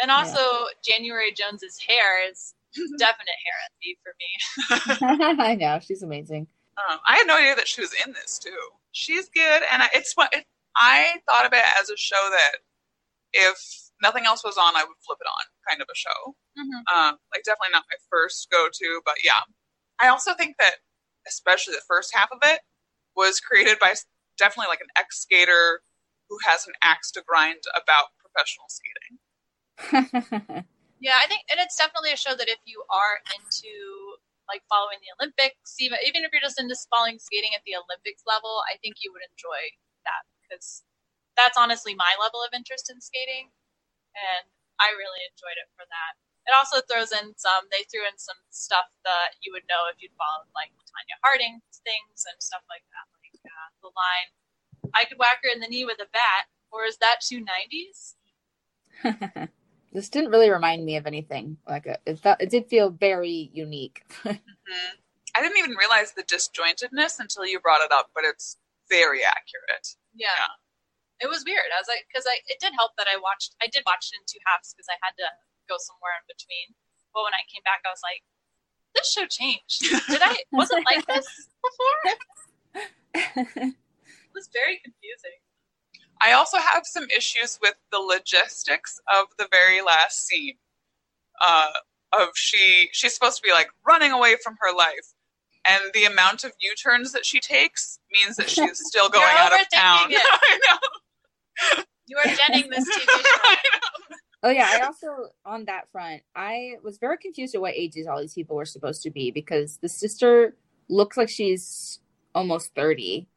and 0.00 0.10
also 0.10 0.40
January 0.84 1.32
Jones's 1.32 1.78
hair 1.78 2.28
is 2.30 2.54
definite 2.98 3.38
hair 3.44 3.58
envy 3.74 3.98
for 4.02 4.14
me. 4.18 5.36
I 5.42 5.54
know 5.56 5.80
she's 5.80 6.02
amazing. 6.02 6.46
Um, 6.78 6.98
I 7.06 7.16
had 7.16 7.26
no 7.26 7.36
idea 7.36 7.54
that 7.56 7.68
she 7.68 7.80
was 7.80 7.92
in 8.06 8.12
this 8.12 8.38
too. 8.38 8.56
She's 8.92 9.28
good, 9.28 9.62
and 9.70 9.82
I, 9.82 9.88
it's 9.94 10.14
what 10.14 10.32
it, 10.32 10.44
I 10.76 11.16
thought 11.28 11.46
of 11.46 11.52
it 11.52 11.64
as 11.80 11.90
a 11.90 11.96
show 11.96 12.28
that 12.30 12.58
if 13.32 13.90
nothing 14.02 14.26
else 14.26 14.44
was 14.44 14.58
on, 14.58 14.74
I 14.76 14.84
would 14.84 14.96
flip 15.06 15.18
it 15.20 15.28
on, 15.30 15.44
kind 15.68 15.80
of 15.80 15.88
a 15.90 15.94
show. 15.94 16.36
Mhm. 16.58 16.82
Um, 16.92 17.18
like 17.32 17.44
definitely 17.44 17.72
not 17.72 17.84
my 17.90 17.96
first 18.10 18.50
go 18.50 18.68
to, 18.72 19.02
but 19.04 19.16
yeah. 19.24 19.40
I 20.00 20.08
also 20.08 20.34
think 20.34 20.56
that 20.58 20.76
especially 21.26 21.74
the 21.74 21.86
first 21.86 22.14
half 22.14 22.30
of 22.32 22.38
it 22.42 22.60
was 23.16 23.40
created 23.40 23.78
by 23.78 23.94
definitely 24.38 24.68
like 24.68 24.80
an 24.80 24.90
ex 24.96 25.20
skater 25.20 25.82
who 26.28 26.38
has 26.44 26.66
an 26.66 26.74
axe 26.82 27.10
to 27.12 27.22
grind 27.22 27.62
about 27.74 28.08
professional 28.18 28.66
skating. 28.68 29.18
Yeah, 31.02 31.18
I 31.18 31.26
think, 31.26 31.42
and 31.50 31.58
it's 31.58 31.74
definitely 31.74 32.14
a 32.14 32.16
show 32.16 32.38
that 32.38 32.46
if 32.46 32.62
you 32.62 32.78
are 32.86 33.18
into 33.34 33.74
like 34.46 34.62
following 34.70 35.02
the 35.02 35.10
Olympics, 35.18 35.74
even 35.82 35.98
even 36.06 36.22
if 36.22 36.30
you're 36.30 36.40
just 36.40 36.62
into 36.62 36.78
following 36.94 37.18
skating 37.18 37.58
at 37.58 37.66
the 37.66 37.74
Olympics 37.74 38.22
level, 38.22 38.62
I 38.70 38.78
think 38.78 39.02
you 39.02 39.10
would 39.10 39.26
enjoy 39.26 39.74
that 40.06 40.22
because 40.46 40.86
that's 41.34 41.58
honestly 41.58 41.98
my 41.98 42.14
level 42.22 42.38
of 42.46 42.54
interest 42.54 42.86
in 42.86 43.02
skating, 43.02 43.50
and 44.16 44.44
I 44.80 44.92
really 44.96 45.22
enjoyed 45.30 45.58
it 45.58 45.70
for 45.76 45.86
that. 45.86 46.12
It 46.42 46.52
also 46.58 46.82
throws 46.82 47.14
in 47.14 47.38
some. 47.38 47.70
They 47.70 47.86
threw 47.86 48.02
in 48.02 48.18
some 48.18 48.38
stuff 48.50 48.90
that 49.06 49.38
you 49.46 49.54
would 49.54 49.66
know 49.70 49.86
if 49.86 50.02
you'd 50.02 50.14
followed 50.18 50.50
like 50.58 50.74
Tonya 50.90 51.16
Harding's 51.22 51.78
things 51.86 52.26
and 52.26 52.38
stuff 52.42 52.66
like 52.66 52.82
that. 52.90 53.06
Like 53.22 53.38
uh, 53.46 53.68
the 53.78 53.94
line, 53.94 54.30
I 54.90 55.06
could 55.06 55.22
whack 55.22 55.46
her 55.46 55.50
in 55.54 55.62
the 55.62 55.70
knee 55.70 55.86
with 55.86 56.02
a 56.02 56.10
bat, 56.10 56.50
or 56.74 56.84
is 56.84 56.98
that 56.98 57.22
too 57.22 57.44
90s? 57.46 58.18
this 59.92 60.08
didn't 60.08 60.30
really 60.30 60.50
remind 60.50 60.84
me 60.84 60.96
of 60.96 61.06
anything. 61.06 61.58
Like 61.68 61.86
a, 61.86 61.98
it, 62.06 62.18
felt, 62.18 62.40
it 62.40 62.50
did 62.50 62.66
feel 62.66 62.90
very 62.90 63.50
unique. 63.52 64.02
Mhm. 64.62 64.94
I 65.34 65.42
didn't 65.42 65.58
even 65.58 65.74
realize 65.76 66.12
the 66.12 66.22
disjointedness 66.22 67.18
until 67.18 67.44
you 67.44 67.58
brought 67.58 67.80
it 67.82 67.90
up, 67.90 68.10
but 68.14 68.24
it's 68.24 68.58
very 68.88 69.24
accurate. 69.24 69.96
Yeah. 70.14 70.28
Yeah. 70.38 70.46
It 71.22 71.30
was 71.30 71.46
weird. 71.46 71.70
I 71.70 71.78
was 71.78 71.86
like, 71.86 72.04
because 72.10 72.26
I 72.26 72.42
it 72.50 72.58
did 72.58 72.74
help 72.74 72.98
that 72.98 73.06
I 73.06 73.14
watched. 73.16 73.54
I 73.62 73.70
did 73.70 73.86
watch 73.86 74.10
it 74.10 74.18
in 74.18 74.26
two 74.26 74.42
halves 74.50 74.74
because 74.74 74.90
I 74.90 74.98
had 75.00 75.14
to 75.22 75.28
go 75.70 75.78
somewhere 75.78 76.18
in 76.18 76.26
between. 76.26 76.74
But 77.14 77.22
when 77.24 77.36
I 77.38 77.46
came 77.46 77.62
back, 77.62 77.86
I 77.86 77.94
was 77.94 78.02
like, 78.02 78.26
this 78.94 79.12
show 79.12 79.26
changed. 79.26 79.80
Did 80.08 80.22
I? 80.24 80.36
wasn't 80.50 80.84
like 80.86 81.06
this 81.06 81.28
before? 81.62 82.00
It 84.32 84.34
was 84.34 84.48
very 84.52 84.80
confusing. 84.82 85.38
I 86.22 86.32
also 86.32 86.56
have 86.56 86.86
some 86.86 87.06
issues 87.14 87.58
with 87.60 87.74
the 87.90 87.98
logistics 87.98 88.98
of 89.12 89.26
the 89.38 89.46
very 89.52 89.82
last 89.82 90.26
scene. 90.26 90.54
Uh, 91.42 91.68
of 92.18 92.28
she 92.34 92.88
she's 92.92 93.12
supposed 93.12 93.36
to 93.36 93.42
be 93.42 93.52
like 93.52 93.68
running 93.86 94.10
away 94.12 94.36
from 94.42 94.56
her 94.60 94.74
life, 94.74 95.12
and 95.66 95.82
the 95.92 96.04
amount 96.04 96.44
of 96.44 96.52
U 96.60 96.74
turns 96.74 97.12
that 97.12 97.26
she 97.26 97.40
takes 97.40 97.98
means 98.10 98.36
that 98.36 98.48
she's 98.48 98.78
still 98.86 99.08
going 99.10 99.26
You're 99.28 99.38
out 99.38 99.52
of 99.52 99.66
town. 99.72 100.10
it. 100.10 100.22
I 100.22 100.58
know. 100.66 100.78
You 102.06 102.16
are 102.18 102.26
jenning 102.34 102.68
this 102.70 102.88
TV 102.88 103.06
show. 103.06 103.54
Oh 104.44 104.50
yeah, 104.50 104.68
I 104.72 104.80
also 104.84 105.06
on 105.46 105.66
that 105.66 105.88
front, 105.92 106.22
I 106.34 106.72
was 106.82 106.98
very 106.98 107.16
confused 107.16 107.54
at 107.54 107.60
what 107.60 107.74
ages 107.74 108.08
all 108.08 108.20
these 108.20 108.34
people 108.34 108.56
were 108.56 108.64
supposed 108.64 109.02
to 109.04 109.10
be 109.10 109.30
because 109.30 109.76
the 109.78 109.88
sister 109.88 110.56
looks 110.88 111.16
like 111.16 111.28
she's 111.28 112.00
almost 112.34 112.74
thirty. 112.74 113.28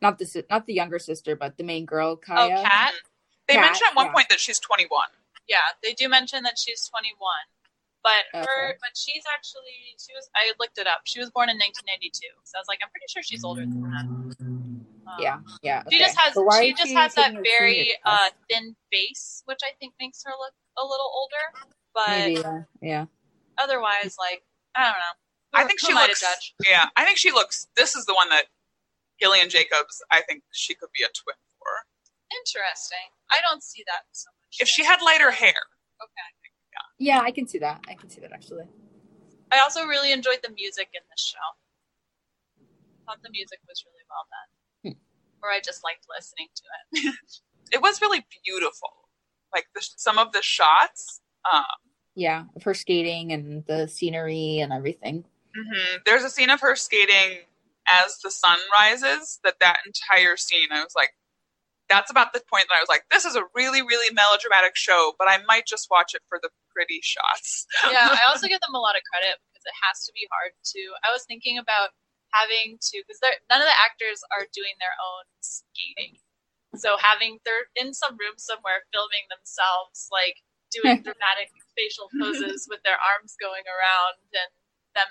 Not 0.00 0.20
the 0.20 0.26
si- 0.26 0.44
not 0.48 0.66
the 0.66 0.74
younger 0.74 1.00
sister, 1.00 1.34
but 1.34 1.56
the 1.56 1.64
main 1.64 1.86
girl, 1.86 2.12
Oh, 2.12 2.16
Kaya. 2.18 2.62
Kat. 2.62 2.92
They 3.48 3.54
Kat, 3.54 3.62
mention 3.62 3.86
at 3.90 3.96
one 3.96 4.06
yeah. 4.06 4.12
point 4.12 4.28
that 4.28 4.38
she's 4.38 4.60
21. 4.60 4.88
Yeah, 5.48 5.58
they 5.82 5.92
do 5.92 6.08
mention 6.08 6.44
that 6.44 6.56
she's 6.56 6.86
21, 6.88 7.18
but 8.04 8.12
her, 8.32 8.68
Okay. 8.70 8.78
but 8.80 8.90
she's 8.94 9.24
actually 9.34 9.98
she 9.98 10.14
was. 10.14 10.30
I 10.36 10.52
looked 10.60 10.78
it 10.78 10.86
up. 10.86 11.00
She 11.02 11.18
was 11.18 11.30
born 11.30 11.48
in 11.50 11.56
1992, 11.58 12.28
so 12.44 12.58
I 12.58 12.60
was 12.60 12.68
like, 12.68 12.78
I'm 12.80 12.90
pretty 12.90 13.06
sure 13.08 13.24
she's 13.24 13.42
older 13.42 13.62
than 13.62 13.82
that. 13.90 14.06
Um, 15.06 15.14
Yeah, 15.18 15.38
yeah. 15.62 15.82
She 15.90 15.98
just 15.98 16.18
has 16.18 16.34
So 16.34 16.48
she 16.58 16.70
is 16.72 16.78
just 16.78 16.92
has 16.94 17.14
that 17.14 17.34
very 17.42 17.92
uh, 18.04 18.30
thin 18.50 18.74
face, 18.92 19.42
which 19.46 19.60
I 19.62 19.72
think 19.78 19.94
makes 20.00 20.22
her 20.24 20.32
look 20.38 20.54
a 20.78 20.84
little 20.84 21.10
older. 21.14 21.44
But 21.94 22.08
Maybe, 22.08 22.40
yeah, 22.40 22.62
yeah. 22.82 23.04
otherwise, 23.58 24.16
like 24.18 24.42
I 24.74 24.84
don't 24.84 24.92
know. 24.92 25.14
I 25.54 25.64
think 25.64 25.78
she 25.78 25.92
am 25.92 25.98
I 25.98 26.02
to 26.02 26.08
looks. 26.08 26.20
judge? 26.20 26.54
Yeah, 26.68 26.86
I 26.96 27.04
think 27.04 27.18
she 27.18 27.30
looks. 27.30 27.68
This 27.76 27.94
is 27.94 28.04
the 28.06 28.14
one 28.14 28.28
that 28.30 28.46
Gillian 29.20 29.48
Jacobs. 29.48 30.02
I 30.10 30.22
think 30.22 30.42
she 30.52 30.74
could 30.74 30.90
be 30.96 31.04
a 31.04 31.08
twin 31.14 31.36
for. 31.58 31.86
Interesting. 32.40 33.14
I 33.30 33.38
don't 33.48 33.62
see 33.62 33.84
that 33.86 34.02
so 34.10 34.30
much. 34.42 34.58
If 34.58 34.66
she 34.66 34.84
had 34.84 35.00
lighter 35.02 35.30
hair, 35.30 35.54
okay. 36.02 36.34
Yeah, 36.98 37.20
I 37.20 37.30
can 37.30 37.46
see 37.46 37.58
that. 37.58 37.82
I 37.88 37.94
can 37.94 38.08
see 38.08 38.20
that 38.20 38.32
actually. 38.32 38.64
I 39.50 39.58
also 39.60 39.84
really 39.86 40.12
enjoyed 40.12 40.40
the 40.42 40.50
music 40.50 40.88
in 40.94 41.02
this 41.10 41.22
show. 41.26 41.48
Thought 43.06 43.22
the 43.22 43.30
music 43.30 43.58
was 43.68 43.84
really 43.84 44.04
well 44.08 44.24
done, 44.30 44.50
or 45.44 45.50
I 45.50 45.60
just 45.64 45.84
liked 45.84 46.06
listening 46.08 46.48
to 46.56 46.62
it. 47.10 47.14
it 47.72 47.82
was 47.82 48.00
really 48.00 48.24
beautiful. 48.44 48.88
Like 49.54 49.66
the, 49.74 49.86
some 49.96 50.18
of 50.18 50.32
the 50.32 50.42
shots. 50.42 51.20
Um, 51.52 51.64
Yeah, 52.14 52.44
of 52.56 52.62
her 52.64 52.74
skating 52.74 53.32
and 53.32 53.64
the 53.66 53.86
scenery 53.88 54.58
and 54.60 54.72
everything. 54.72 55.24
mhm. 55.56 55.98
There's 56.06 56.24
a 56.24 56.30
scene 56.30 56.50
of 56.50 56.60
her 56.60 56.74
skating 56.74 57.40
as 57.86 58.18
the 58.22 58.30
sun 58.30 58.58
rises. 58.78 59.38
That 59.44 59.56
that 59.60 59.78
entire 59.86 60.36
scene, 60.36 60.68
I 60.72 60.82
was 60.82 60.94
like, 60.96 61.10
that's 61.90 62.10
about 62.10 62.32
the 62.32 62.40
point 62.50 62.64
that 62.70 62.76
I 62.76 62.80
was 62.80 62.88
like, 62.88 63.04
this 63.12 63.24
is 63.26 63.36
a 63.36 63.44
really, 63.54 63.82
really 63.82 64.12
melodramatic 64.14 64.74
show, 64.74 65.12
but 65.18 65.28
I 65.28 65.38
might 65.46 65.66
just 65.66 65.88
watch 65.90 66.14
it 66.14 66.22
for 66.28 66.40
the 66.42 66.48
pretty 66.72 67.00
shots. 67.02 67.66
yeah, 67.84 68.08
I 68.10 68.24
also 68.28 68.48
give 68.48 68.60
them 68.64 68.74
a 68.74 68.80
lot 68.80 68.96
of 68.96 69.02
credit 69.12 69.36
because 69.52 69.62
it 69.68 69.76
has 69.84 70.02
to 70.06 70.12
be 70.16 70.26
hard 70.32 70.52
to. 70.72 70.80
I 71.04 71.12
was 71.12 71.24
thinking 71.28 71.58
about 71.58 71.90
having 72.34 72.76
to 72.82 72.96
because 73.06 73.22
none 73.48 73.62
of 73.62 73.68
the 73.70 73.78
actors 73.78 74.20
are 74.34 74.50
doing 74.50 74.74
their 74.82 74.92
own 74.98 75.24
skating, 75.38 76.18
so 76.74 76.98
having 76.98 77.38
they're 77.46 77.70
in 77.78 77.94
some 77.94 78.18
room 78.18 78.34
somewhere 78.36 78.82
filming 78.90 79.24
themselves 79.30 80.10
like 80.10 80.42
doing 80.74 80.98
dramatic 81.06 81.48
facial 81.78 82.10
poses 82.18 82.66
with 82.66 82.82
their 82.82 82.98
arms 82.98 83.38
going 83.38 83.62
around 83.70 84.18
and 84.34 84.50
them 84.98 85.10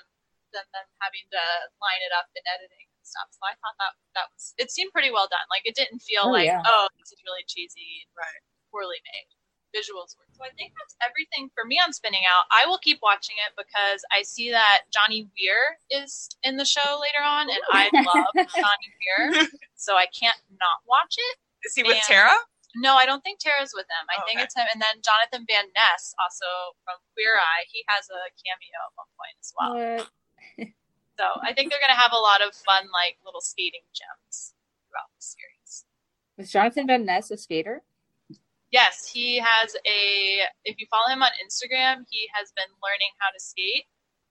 then 0.51 0.67
them 0.75 0.85
having 1.01 1.25
to 1.33 1.41
line 1.81 2.01
it 2.05 2.13
up 2.13 2.29
in 2.37 2.43
editing 2.45 2.85
and 2.85 3.01
stuff. 3.07 3.25
So 3.33 3.41
I 3.47 3.57
thought 3.57 3.73
that 3.81 3.93
that 4.13 4.27
was 4.29 4.53
it 4.61 4.69
seemed 4.69 4.93
pretty 4.93 5.09
well 5.09 5.25
done. 5.31 5.47
Like 5.49 5.65
it 5.65 5.73
didn't 5.73 6.03
feel 6.05 6.29
Oh, 6.29 6.35
like 6.35 6.45
yeah. 6.51 6.61
oh 6.61 6.85
this 7.01 7.09
is 7.09 7.19
really 7.25 7.41
cheesy, 7.49 8.05
Right. 8.13 8.43
poorly 8.69 9.01
made 9.01 9.31
visuals 9.73 10.15
work. 10.15 10.29
So 10.37 10.45
I 10.45 10.53
think 10.55 10.73
that's 10.77 10.95
everything 11.01 11.49
for 11.57 11.65
me 11.65 11.81
on 11.83 11.91
Spinning 11.91 12.23
Out. 12.29 12.45
I 12.53 12.65
will 12.69 12.77
keep 12.77 12.99
watching 13.01 13.35
it 13.41 13.51
because 13.57 14.05
I 14.13 14.21
see 14.23 14.51
that 14.51 14.85
Johnny 14.93 15.27
Weir 15.35 15.81
is 15.89 16.29
in 16.43 16.57
the 16.57 16.65
show 16.65 17.01
later 17.01 17.25
on, 17.25 17.49
and 17.49 17.59
I 17.73 17.89
love 17.91 18.31
Johnny 18.53 18.89
Weir, 19.01 19.47
so 19.75 19.95
I 19.95 20.05
can't 20.13 20.37
not 20.61 20.85
watch 20.87 21.15
it. 21.17 21.35
Is 21.65 21.73
he 21.75 21.83
with 21.83 21.97
And- 21.97 22.07
Tara? 22.07 22.35
No, 22.75 22.95
I 22.97 23.05
don't 23.05 23.21
think 23.21 23.37
Tara's 23.37 23.69
with 23.77 23.85
him. 23.85 24.05
I 24.09 24.17
oh, 24.17 24.25
think 24.25 24.41
Okay. 24.41 24.45
it's 24.49 24.57
him, 24.57 24.65
and 24.73 24.81
then 24.81 24.97
Jonathan 25.05 25.45
Van 25.45 25.69
Ness, 25.77 26.09
also 26.17 26.73
from 26.81 26.97
Queer 27.13 27.37
Eye, 27.37 27.69
he 27.69 27.85
has 27.85 28.09
a 28.09 28.33
cameo 28.41 28.79
at 28.81 28.93
one 28.97 29.11
point 29.13 29.37
as 29.41 29.53
well. 29.53 29.73
What? 29.77 30.09
So 31.13 31.25
I 31.45 31.53
think 31.53 31.69
they're 31.69 31.79
gonna 31.79 31.93
have 31.99 32.11
a 32.11 32.17
lot 32.17 32.41
of 32.41 32.55
fun, 32.55 32.89
like 32.91 33.17
little 33.23 33.39
skating 33.41 33.85
gems 33.93 34.55
throughout 34.89 35.13
the 35.13 35.21
series. 35.21 35.85
Was 36.37 36.49
Jonathan 36.51 36.87
Van 36.87 37.05
Ness 37.05 37.29
a 37.29 37.37
skater? 37.37 37.83
Yes, 38.73 39.07
he 39.07 39.37
has 39.37 39.75
a. 39.85 40.41
If 40.65 40.79
you 40.79 40.87
follow 40.89 41.07
him 41.13 41.21
on 41.21 41.29
Instagram, 41.45 42.05
he 42.09 42.27
has 42.33 42.51
been 42.57 42.73
learning 42.81 43.13
how 43.19 43.29
to 43.29 43.39
skate, 43.39 43.85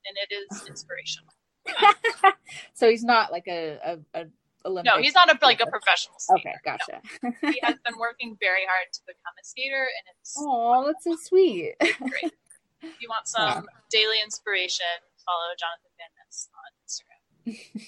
and 0.05 0.17
it 0.19 0.35
is 0.35 0.67
inspirational. 0.69 1.31
so 2.75 2.91
he's 2.91 3.05
not 3.05 3.31
like 3.31 3.47
a, 3.47 3.79
a, 3.85 4.21
a 4.21 4.25
Olympic. 4.67 4.93
No, 4.93 5.01
he's 5.01 5.15
not 5.15 5.31
a, 5.31 5.39
like 5.47 5.61
a 5.61 5.67
professional 5.67 6.17
skater. 6.19 6.41
Okay, 6.41 6.55
gotcha. 6.65 7.01
No. 7.23 7.31
He 7.53 7.61
has 7.63 7.77
been 7.87 7.97
working 8.01 8.37
very 8.41 8.67
hard 8.69 8.93
to 8.93 9.01
become 9.07 9.35
a 9.41 9.45
skater, 9.47 9.87
and 9.87 10.05
it's 10.21 10.35
Oh, 10.39 10.85
that's 10.87 11.05
so 11.05 11.17
sweet. 11.23 11.75
great. 11.79 12.35
If 12.83 13.01
you 13.01 13.09
want 13.09 13.29
some 13.29 13.67
daily 13.91 14.17
inspiration, 14.25 14.91
follow 15.25 15.55
Jonathan 15.55 15.93
Van 16.03 16.11
Ness 16.19 16.49
on 16.59 16.71
Instagram. 16.83 17.87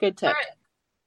Good 0.00 0.16
tip. 0.16 0.26
All 0.26 0.34
right. 0.34 0.58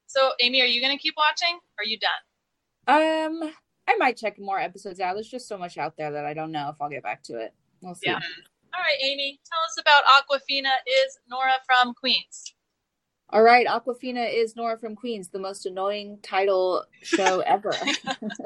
So, 0.06 0.30
Amy, 0.40 0.62
are 0.62 0.66
you 0.66 0.80
going 0.80 0.96
to 0.96 1.02
keep 1.02 1.12
watching? 1.18 1.56
Or 1.76 1.82
are 1.82 1.84
you 1.84 1.98
done? 1.98 3.42
Um, 3.42 3.52
I 3.88 3.96
might 3.96 4.18
check 4.18 4.38
more 4.38 4.60
episodes 4.60 5.00
out. 5.00 5.14
There's 5.14 5.30
just 5.30 5.48
so 5.48 5.56
much 5.56 5.78
out 5.78 5.96
there 5.96 6.12
that 6.12 6.26
I 6.26 6.34
don't 6.34 6.52
know 6.52 6.68
if 6.68 6.76
I'll 6.78 6.90
get 6.90 7.02
back 7.02 7.22
to 7.24 7.38
it. 7.38 7.54
We'll 7.80 7.94
see. 7.94 8.10
Yeah. 8.10 8.16
All 8.16 8.82
right, 8.82 9.02
Amy, 9.02 9.40
tell 9.50 9.58
us 9.64 9.78
about 9.80 10.02
Awkwafina 10.04 10.72
is 10.86 11.18
Nora 11.28 11.54
from 11.66 11.94
Queens. 11.94 12.54
All 13.30 13.42
right, 13.42 13.66
Awkwafina 13.66 14.30
is 14.30 14.56
Nora 14.56 14.78
from 14.78 14.94
Queens, 14.94 15.28
the 15.28 15.38
most 15.38 15.64
annoying 15.64 16.18
title 16.22 16.84
show 17.02 17.40
ever. 17.46 17.72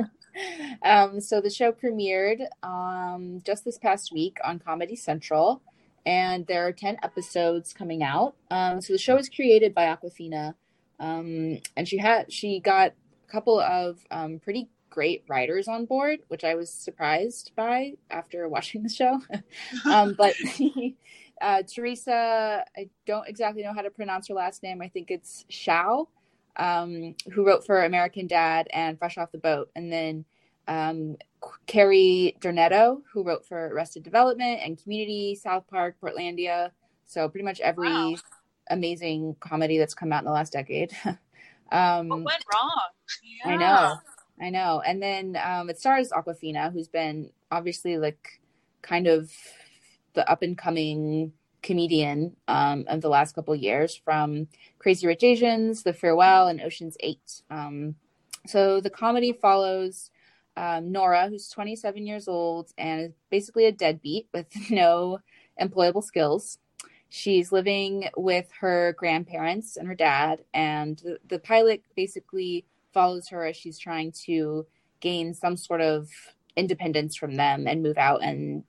um, 0.84 1.20
so 1.20 1.40
the 1.40 1.50
show 1.50 1.72
premiered 1.72 2.46
um, 2.62 3.40
just 3.44 3.64
this 3.64 3.78
past 3.78 4.12
week 4.12 4.38
on 4.44 4.60
Comedy 4.60 4.94
Central, 4.94 5.60
and 6.06 6.46
there 6.46 6.64
are 6.64 6.72
10 6.72 6.98
episodes 7.02 7.72
coming 7.72 8.04
out. 8.04 8.36
Um, 8.48 8.80
so 8.80 8.92
the 8.92 8.98
show 8.98 9.16
is 9.16 9.28
created 9.28 9.74
by 9.74 9.86
Awkwafina, 9.86 10.54
um, 11.00 11.58
and 11.76 11.88
she 11.88 11.98
had 11.98 12.32
she 12.32 12.60
got 12.60 12.92
a 13.28 13.30
couple 13.30 13.58
of 13.58 13.98
um, 14.12 14.38
pretty 14.38 14.68
great 14.92 15.24
writers 15.26 15.68
on 15.68 15.86
board, 15.86 16.20
which 16.28 16.44
I 16.44 16.54
was 16.54 16.70
surprised 16.70 17.52
by 17.56 17.94
after 18.10 18.48
watching 18.56 18.82
the 18.82 18.88
show. 18.88 19.20
um, 19.90 20.14
but 20.16 20.34
uh, 21.40 21.62
Teresa, 21.62 22.64
I 22.76 22.88
don't 23.06 23.26
exactly 23.26 23.62
know 23.62 23.72
how 23.72 23.82
to 23.82 23.90
pronounce 23.90 24.28
her 24.28 24.34
last 24.34 24.62
name. 24.62 24.82
I 24.82 24.88
think 24.88 25.10
it's 25.10 25.44
Hsiao, 25.50 26.06
um, 26.56 27.14
who 27.32 27.46
wrote 27.46 27.64
for 27.64 27.84
American 27.84 28.26
Dad 28.26 28.68
and 28.72 28.98
Fresh 28.98 29.16
Off 29.18 29.32
the 29.32 29.38
Boat, 29.38 29.70
and 29.74 29.90
then 29.90 30.24
um, 30.68 31.16
Karey 31.66 32.38
Dornetto, 32.38 33.00
who 33.10 33.24
wrote 33.24 33.46
for 33.46 33.68
Arrested 33.68 34.02
Development 34.02 34.60
and 34.62 34.80
Community, 34.80 35.34
South 35.34 35.64
Park, 35.68 35.96
Portlandia. 36.02 36.70
So 37.06 37.28
pretty 37.28 37.44
much 37.44 37.60
every 37.60 37.88
Wow. 37.88 38.14
amazing 38.70 39.36
comedy 39.40 39.78
that's 39.78 39.94
come 39.94 40.12
out 40.12 40.20
in 40.20 40.26
the 40.26 40.32
last 40.32 40.52
decade. 40.52 40.92
um, 41.72 42.08
What 42.08 42.24
went 42.24 42.44
wrong? 42.52 42.88
I 43.44 43.56
know. 43.56 43.96
I 44.42 44.50
know. 44.50 44.82
And 44.84 45.00
then 45.00 45.38
um, 45.42 45.70
it 45.70 45.78
stars 45.78 46.10
Awkwafina, 46.10 46.72
who's 46.72 46.88
been 46.88 47.30
obviously 47.52 47.96
like 47.96 48.40
kind 48.82 49.06
of 49.06 49.30
the 50.14 50.28
up 50.28 50.42
and 50.42 50.58
coming 50.58 51.32
comedian 51.62 52.34
um, 52.48 52.84
of 52.88 53.00
the 53.00 53.08
last 53.08 53.36
couple 53.36 53.54
years 53.54 53.94
from 53.94 54.48
Crazy 54.80 55.06
Rich 55.06 55.22
Asians, 55.22 55.84
The 55.84 55.92
Farewell, 55.92 56.48
and 56.48 56.60
Ocean's 56.60 56.96
Eight. 57.00 57.42
Um, 57.50 57.94
so 58.46 58.80
the 58.80 58.90
comedy 58.90 59.32
follows 59.32 60.10
um, 60.56 60.90
Nora, 60.90 61.28
who's 61.28 61.48
27 61.48 62.04
years 62.04 62.26
old 62.26 62.72
and 62.76 63.00
is 63.00 63.12
basically 63.30 63.66
a 63.66 63.72
deadbeat 63.72 64.26
with 64.34 64.46
no 64.70 65.20
employable 65.60 66.02
skills. 66.02 66.58
She's 67.08 67.52
living 67.52 68.08
with 68.16 68.50
her 68.60 68.94
grandparents 68.98 69.76
and 69.76 69.86
her 69.86 69.94
dad, 69.94 70.44
and 70.54 70.98
the, 70.98 71.18
the 71.28 71.38
pilot 71.38 71.84
basically 71.94 72.64
follows 72.92 73.28
her 73.28 73.44
as 73.46 73.56
she's 73.56 73.78
trying 73.78 74.12
to 74.26 74.66
gain 75.00 75.34
some 75.34 75.56
sort 75.56 75.80
of 75.80 76.08
independence 76.56 77.16
from 77.16 77.36
them 77.36 77.66
and 77.66 77.82
move 77.82 77.98
out 77.98 78.22
and 78.22 78.64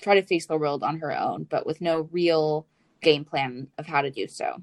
try 0.00 0.14
to 0.14 0.22
face 0.22 0.46
the 0.46 0.58
world 0.58 0.82
on 0.82 0.98
her 0.98 1.16
own, 1.16 1.44
but 1.44 1.66
with 1.66 1.80
no 1.80 2.08
real 2.12 2.66
game 3.00 3.24
plan 3.24 3.68
of 3.78 3.86
how 3.86 4.02
to 4.02 4.10
do 4.10 4.26
so. 4.26 4.62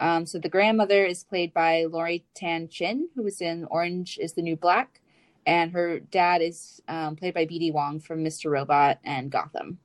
Um, 0.00 0.26
so 0.26 0.38
the 0.38 0.48
grandmother 0.48 1.04
is 1.04 1.24
played 1.24 1.52
by 1.52 1.84
Lori 1.84 2.24
Tan 2.34 2.68
Chin, 2.68 3.08
who 3.14 3.22
was 3.22 3.40
in 3.40 3.66
Orange 3.70 4.18
is 4.20 4.34
the 4.34 4.42
New 4.42 4.56
Black, 4.56 5.00
and 5.46 5.72
her 5.72 5.98
dad 5.98 6.40
is 6.42 6.80
um, 6.88 7.16
played 7.16 7.34
by 7.34 7.46
BD 7.46 7.72
Wong 7.72 7.98
from 7.98 8.22
Mr. 8.22 8.50
Robot 8.50 8.98
and 9.04 9.30
Gotham. 9.30 9.78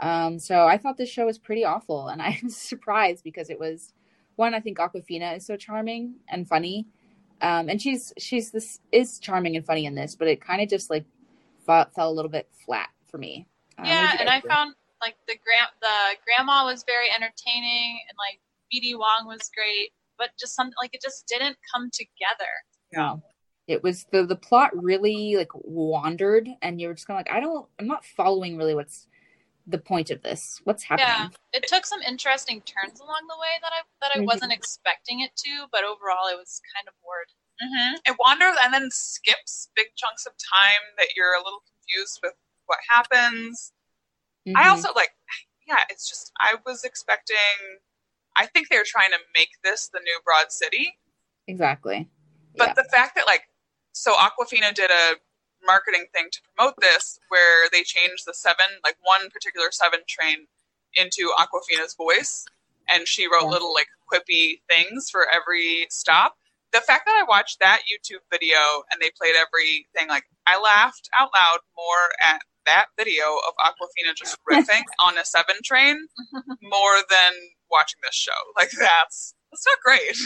Um, 0.00 0.38
so 0.38 0.66
I 0.66 0.78
thought 0.78 0.96
this 0.96 1.10
show 1.10 1.26
was 1.26 1.38
pretty 1.38 1.64
awful, 1.64 2.08
and 2.08 2.22
I 2.22 2.38
was 2.42 2.56
surprised 2.56 3.24
because 3.24 3.50
it 3.50 3.58
was 3.58 3.92
one. 4.36 4.54
I 4.54 4.60
think 4.60 4.78
Awkwafina 4.78 5.36
is 5.36 5.46
so 5.46 5.56
charming 5.56 6.14
and 6.28 6.48
funny, 6.48 6.86
um, 7.42 7.68
and 7.68 7.82
she's 7.82 8.12
she's 8.18 8.52
this 8.52 8.78
is 8.92 9.18
charming 9.18 9.56
and 9.56 9.66
funny 9.66 9.84
in 9.84 9.94
this, 9.94 10.14
but 10.14 10.28
it 10.28 10.40
kind 10.40 10.62
of 10.62 10.68
just 10.68 10.88
like 10.88 11.04
fell, 11.66 11.86
fell 11.94 12.10
a 12.10 12.14
little 12.14 12.30
bit 12.30 12.48
flat 12.64 12.88
for 13.10 13.18
me. 13.18 13.46
Um, 13.78 13.84
yeah, 13.84 14.16
and 14.18 14.28
I 14.28 14.40
found 14.40 14.74
like 15.00 15.16
the 15.26 15.34
grand 15.44 15.68
the 15.80 16.16
grandma 16.24 16.64
was 16.64 16.84
very 16.86 17.06
entertaining, 17.10 17.98
and 18.08 18.16
like 18.16 18.40
BD 18.72 18.96
Wong 18.96 19.26
was 19.26 19.50
great, 19.54 19.90
but 20.18 20.30
just 20.38 20.54
something 20.54 20.74
like 20.80 20.94
it 20.94 21.02
just 21.02 21.26
didn't 21.26 21.56
come 21.74 21.90
together. 21.92 22.50
No, 22.92 23.22
it 23.66 23.82
was 23.82 24.06
the 24.12 24.24
the 24.24 24.36
plot 24.36 24.70
really 24.74 25.34
like 25.36 25.50
wandered, 25.52 26.48
and 26.62 26.80
you 26.80 26.88
were 26.88 26.94
just 26.94 27.08
kind 27.08 27.18
of 27.18 27.26
like, 27.26 27.36
I 27.36 27.40
don't, 27.40 27.66
I'm 27.80 27.88
not 27.88 28.04
following 28.04 28.56
really 28.56 28.76
what's 28.76 29.08
the 29.66 29.78
point 29.78 30.10
of 30.10 30.22
this. 30.22 30.60
What's 30.64 30.82
happening? 30.82 31.08
Yeah, 31.08 31.28
it 31.58 31.66
took 31.68 31.86
some 31.86 32.02
interesting 32.02 32.60
turns 32.62 33.00
along 33.00 33.26
the 33.28 33.36
way 33.38 33.58
that 33.62 33.72
I 33.72 33.82
that 34.00 34.10
I 34.16 34.20
Mhm. 34.20 34.26
wasn't 34.26 34.52
expecting 34.52 35.20
it 35.20 35.34
to, 35.36 35.66
but 35.70 35.84
overall 35.84 36.26
it 36.28 36.36
was 36.36 36.60
kind 36.74 36.88
of 36.88 36.94
bored. 37.02 37.30
Mm-hmm. 37.62 37.94
It 38.12 38.16
wanders 38.18 38.56
and 38.64 38.74
then 38.74 38.90
skips 38.90 39.70
big 39.76 39.94
chunks 39.96 40.26
of 40.26 40.32
time 40.52 40.80
that 40.98 41.14
you're 41.16 41.34
a 41.34 41.42
little 41.42 41.62
confused 41.66 42.18
with 42.22 42.34
what 42.66 42.78
happens. 42.88 43.72
I 44.56 44.64
Mhm. 44.64 44.70
also 44.70 44.92
like, 44.94 45.14
yeah, 45.66 45.84
it's 45.90 46.08
just 46.08 46.32
I 46.40 46.56
was 46.66 46.82
expecting. 46.84 47.36
I 48.34 48.46
think 48.46 48.68
they 48.68 48.78
were 48.78 48.84
trying 48.84 49.10
to 49.12 49.20
make 49.34 49.50
this 49.62 49.88
the 49.88 50.00
new 50.00 50.20
Broad 50.24 50.50
City, 50.50 50.98
exactly. 51.46 52.08
but 52.56 52.68
yeah. 52.68 52.72
the 52.74 52.84
fact 52.84 53.14
that 53.14 53.26
like, 53.26 53.48
so 53.92 54.14
Awkwafina 54.14 54.74
did 54.74 54.90
a 54.90 55.20
marketing 55.64 56.06
thing 56.14 56.28
to 56.32 56.38
promote 56.54 56.74
this 56.80 57.18
where 57.28 57.68
they 57.72 57.82
changed 57.82 58.24
the 58.26 58.34
seven, 58.34 58.66
like 58.84 58.96
one 59.02 59.30
particular 59.30 59.68
seven 59.70 60.00
train 60.08 60.46
into 60.94 61.32
Awkwafina's 61.38 61.94
voice, 61.94 62.44
and 62.88 63.06
she 63.08 63.26
wrote 63.26 63.42
Yeah. 63.44 63.48
little 63.50 63.72
like 63.72 63.88
quippy 64.12 64.60
things 64.68 65.08
for 65.10 65.26
every 65.30 65.86
stop. 65.90 66.36
The 66.72 66.80
fact 66.80 67.04
that 67.06 67.18
I 67.20 67.24
watched 67.28 67.60
that 67.60 67.80
YouTube 67.90 68.20
video 68.30 68.58
and 68.90 69.00
they 69.00 69.10
played 69.18 69.34
everything, 69.36 70.08
like 70.08 70.24
I 70.46 70.58
laughed 70.58 71.08
out 71.14 71.30
loud 71.38 71.58
more 71.76 72.12
at 72.20 72.40
that 72.64 72.86
video 72.98 73.24
of 73.46 73.54
Awkwafina 73.64 74.14
just 74.16 74.38
riffing 74.50 74.82
on 75.00 75.18
a 75.18 75.24
seven 75.24 75.56
train 75.64 76.06
more 76.62 76.96
than 77.10 77.32
watching 77.70 77.98
this 78.02 78.14
show. 78.14 78.32
Like 78.56 78.70
that's 78.70 79.34
that's 79.50 79.66
not 79.66 79.78
great. 79.84 80.16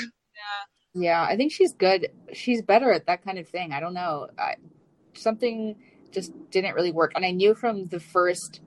Yeah, 0.95 1.03
Yeah, 1.03 1.23
I 1.23 1.37
think 1.37 1.53
she's 1.53 1.73
good. 1.73 2.09
She's 2.33 2.63
better 2.63 2.93
at 2.93 3.07
that 3.07 3.25
kind 3.25 3.39
of 3.39 3.49
thing. 3.49 3.73
I 3.73 3.81
don't 3.81 3.95
know. 3.95 4.29
I, 4.39 4.55
something 5.17 5.77
just 6.13 6.33
didn't 6.51 6.75
really 6.75 6.93
work. 6.93 7.13
And 7.15 7.25
I 7.25 7.31
knew 7.31 7.55
from 7.55 7.87
the 7.89 8.01
first 8.01 8.61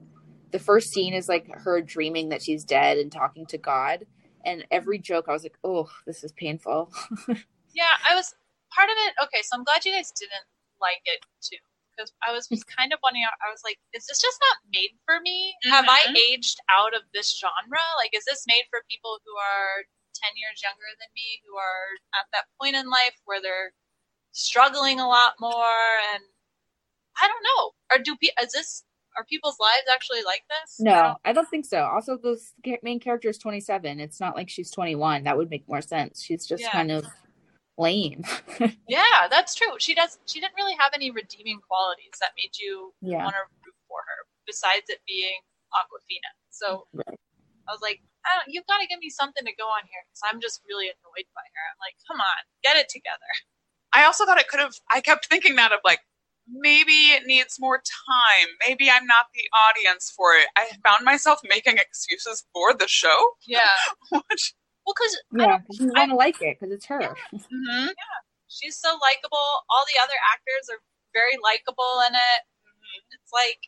the 0.52 0.58
first 0.58 0.92
scene 0.92 1.14
is 1.14 1.28
like 1.28 1.46
her 1.62 1.80
dreaming 1.80 2.30
that 2.30 2.42
she's 2.42 2.64
dead 2.64 2.98
and 2.98 3.10
talking 3.12 3.46
to 3.46 3.58
God. 3.58 4.06
And 4.44 4.66
every 4.70 4.98
joke 4.98 5.26
I 5.28 5.32
was 5.32 5.42
like, 5.44 5.58
"Oh, 5.62 5.88
this 6.06 6.24
is 6.24 6.32
painful." 6.32 6.90
yeah. 7.74 7.94
I 8.08 8.14
was 8.14 8.34
part 8.74 8.88
of 8.90 8.96
it. 9.06 9.14
Okay, 9.24 9.42
so 9.42 9.56
I'm 9.56 9.64
glad 9.64 9.84
you 9.84 9.92
guys 9.92 10.10
didn't 10.12 10.46
like 10.80 11.02
it 11.04 11.20
too, 11.42 11.60
because 11.94 12.10
I 12.26 12.32
was 12.32 12.48
kind 12.78 12.92
of 12.92 12.98
wondering. 13.02 13.24
I 13.26 13.50
was 13.50 13.60
like, 13.64 13.78
is 13.92 14.06
this 14.06 14.20
just 14.20 14.38
not 14.40 14.58
made 14.74 14.90
for 15.06 15.20
me? 15.20 15.54
Have 15.70 15.86
I 15.88 16.00
Mhm. 16.08 16.16
aged 16.32 16.58
out 16.70 16.94
of 16.94 17.02
this 17.12 17.36
genre? 17.38 17.84
Like, 17.98 18.14
is 18.14 18.24
this 18.24 18.46
made 18.46 18.64
for 18.70 18.82
people 18.90 19.20
who 19.24 19.36
are 19.36 19.84
ten 20.14 20.32
years 20.36 20.62
younger 20.62 20.88
than 20.98 21.08
me, 21.14 21.42
who 21.46 21.56
are 21.56 21.86
at 22.18 22.26
that 22.32 22.46
point 22.60 22.74
in 22.76 22.88
life 22.90 23.14
where 23.24 23.40
they're 23.40 23.72
struggling 24.32 25.00
a 25.00 25.06
lot 25.08 25.34
more? 25.38 26.00
And 26.14 26.24
I 27.20 27.28
don't 27.28 27.42
know. 27.44 27.70
Or 27.96 28.02
do 28.02 28.16
pe- 28.20 28.34
is 28.42 28.52
this 28.52 28.84
are 29.18 29.24
people's 29.24 29.56
lives 29.58 29.88
actually 29.90 30.22
like 30.22 30.42
this? 30.48 30.78
I 30.80 30.84
no, 30.84 31.02
don't- 31.02 31.18
I 31.24 31.32
don't 31.32 31.48
think 31.48 31.66
so. 31.66 31.82
Also, 31.82 32.16
the 32.16 32.38
main 32.82 33.00
character 33.00 33.28
is 33.28 33.38
27. 33.38 33.98
It's 34.00 34.20
not 34.20 34.36
like 34.36 34.48
she's 34.48 34.70
21. 34.70 35.24
That 35.24 35.36
would 35.36 35.50
make 35.50 35.68
more 35.68 35.82
sense. 35.82 36.22
She's 36.22 36.46
just 36.46 36.62
Yeah. 36.62 36.70
kind 36.72 36.90
of 36.92 37.06
lame. 37.78 38.22
Yeah, 38.88 39.26
that's 39.30 39.54
true. 39.54 39.74
She 39.78 39.94
does. 39.94 40.18
She 40.26 40.40
didn't 40.40 40.54
really 40.56 40.76
have 40.78 40.92
any 40.94 41.10
redeeming 41.10 41.60
qualities 41.66 42.12
that 42.20 42.30
made 42.36 42.50
you 42.58 42.92
yeah. 43.00 43.22
want 43.24 43.34
to 43.34 43.44
root 43.64 43.74
for 43.88 43.98
her, 44.02 44.26
besides 44.46 44.86
it 44.88 44.98
being 45.06 45.38
Awkwafina. 45.74 46.30
So 46.50 46.86
Right. 46.92 47.18
I 47.68 47.72
was 47.72 47.80
like, 47.80 48.02
I 48.26 48.30
don't, 48.36 48.52
you've 48.52 48.66
got 48.66 48.78
to 48.82 48.86
give 48.86 48.98
me 49.00 49.08
something 49.10 49.44
to 49.46 49.54
go 49.56 49.64
on 49.66 49.82
here 49.86 50.02
because 50.10 50.22
I'm 50.26 50.40
just 50.42 50.60
really 50.68 50.86
annoyed 50.86 51.26
by 51.34 51.46
her. 51.46 51.64
I'm 51.72 51.78
like, 51.80 51.94
come 52.06 52.20
on, 52.20 52.40
get 52.62 52.76
it 52.76 52.88
together. 52.90 53.30
I 53.92 54.04
also 54.04 54.26
thought 54.26 54.38
it 54.38 54.48
could 54.48 54.60
have. 54.60 54.74
I 54.90 55.00
kept 55.00 55.26
thinking 55.26 55.56
that 55.56 55.72
of 55.72 55.80
like 55.84 56.00
maybe 56.48 56.92
it 57.14 57.24
needs 57.26 57.56
more 57.58 57.78
time. 57.78 58.48
Maybe 58.66 58.90
I'm 58.90 59.06
not 59.06 59.26
the 59.34 59.44
audience 59.68 60.12
for 60.16 60.32
it. 60.34 60.48
I 60.56 60.68
found 60.84 61.04
myself 61.04 61.40
making 61.44 61.76
excuses 61.78 62.44
for 62.52 62.74
the 62.74 62.86
show. 62.88 63.18
Yeah. 63.46 63.60
Which, 64.10 64.54
Well, 64.86 64.94
because 64.96 65.18
Yeah, 65.32 65.58
'cause 65.66 65.78
you 65.80 65.92
want 65.94 66.10
to 66.10 66.16
like 66.16 66.40
it 66.42 66.58
because 66.60 66.74
it's 66.74 66.86
her. 66.86 67.00
Mhm. 67.34 67.88
she's 68.48 68.76
so 68.78 68.88
likable. 69.00 69.48
All 69.70 69.84
the 69.86 70.02
other 70.02 70.18
actors 70.32 70.68
are 70.70 70.80
very 71.12 71.36
likable 71.42 72.02
in 72.08 72.14
it. 72.14 72.40
It's 73.12 73.32
like 73.32 73.58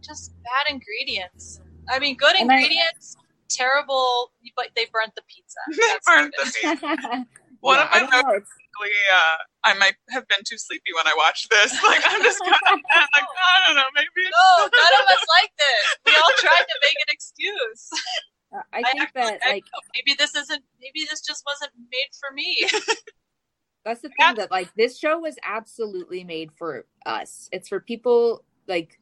just 0.00 0.32
bad 0.44 0.72
ingredients. 0.72 1.60
I 1.88 1.98
mean, 1.98 2.16
good 2.16 2.36
And 2.36 2.50
I- 2.52 2.56
ingredients, 2.56 3.16
terrible, 3.48 4.32
but 4.56 4.68
they 4.76 4.86
burnt 4.92 5.14
the 5.16 5.22
pizza. 5.22 5.58
They 5.68 5.98
burnt 6.06 6.34
the 6.36 6.44
pizza. 6.44 7.26
One 7.60 7.76
Yeah, 7.76 7.84
of 7.84 7.88
I 7.90 7.94
my 7.94 8.10
don't 8.10 8.10
know, 8.28 8.34
it's- 8.36 8.50
uh, 8.78 9.36
I 9.64 9.74
might 9.74 9.96
have 10.10 10.26
been 10.28 10.38
too 10.46 10.56
sleepy 10.56 10.92
when 10.94 11.06
I 11.08 11.14
watched 11.16 11.50
this. 11.50 11.72
Like 11.82 12.02
I'm 12.06 12.22
just 12.22 12.38
kind 12.38 12.54
of 12.54 12.78
like 12.78 13.26
I 13.26 13.66
don't 13.66 13.74
know, 13.76 13.90
maybe. 13.94 14.30
No, 14.30 14.64
none 14.66 15.00
of 15.02 15.06
us 15.08 15.24
liked 15.40 15.58
it. 15.58 15.98
We 16.06 16.12
all 16.14 16.32
tried 16.38 16.62
to 16.68 16.78
make 16.82 16.94
an 17.06 17.10
excuse. 17.12 17.90
I 18.72 18.82
think 18.82 19.02
actually- 19.02 19.22
that 19.22 19.40
like 19.50 19.64
know. 19.64 19.80
maybe 19.94 20.14
this 20.16 20.34
isn't. 20.36 20.62
Maybe 20.80 21.06
this 21.10 21.20
just 21.20 21.42
wasn't 21.46 21.72
made 21.90 22.10
for 22.20 22.32
me. 22.32 22.68
that's 23.84 24.02
the 24.02 24.08
thing 24.08 24.16
Yeah. 24.20 24.34
that 24.34 24.50
like 24.52 24.72
this 24.76 24.96
show 24.98 25.18
was 25.18 25.36
absolutely 25.44 26.22
made 26.24 26.50
for 26.56 26.86
us. 27.04 27.48
It's 27.52 27.68
for 27.68 27.80
people 27.80 28.44
like 28.68 28.98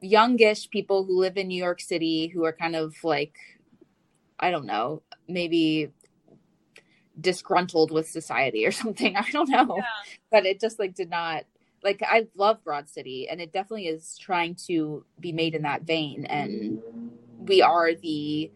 youngish 0.00 0.70
people 0.70 1.04
who 1.04 1.18
live 1.18 1.36
in 1.36 1.48
New 1.48 1.62
York 1.62 1.80
City 1.80 2.28
who 2.28 2.44
are 2.44 2.52
kind 2.52 2.74
of 2.76 2.94
like 3.04 3.36
I 4.40 4.50
don't 4.50 4.66
know, 4.66 5.02
maybe 5.28 5.90
disgruntled 7.20 7.90
with 7.90 8.08
society 8.08 8.66
or 8.66 8.72
something. 8.82 9.16
I 9.16 9.30
don't 9.30 9.48
know. 9.48 9.76
Yeah. 9.76 9.84
But 10.30 10.46
it 10.46 10.60
just 10.60 10.78
like 10.78 10.94
did 10.94 11.10
not 11.10 11.44
like 11.82 12.02
I 12.02 12.26
love 12.34 12.64
Broad 12.64 12.88
City 12.88 13.28
and 13.28 13.40
it 13.40 13.52
definitely 13.52 13.88
is 13.88 14.16
trying 14.18 14.54
to 14.66 15.04
be 15.20 15.32
made 15.32 15.54
in 15.54 15.62
that 15.62 15.82
vein 15.82 16.24
and 16.24 16.80
we 17.38 17.60
are 17.60 17.94
the 17.94 18.50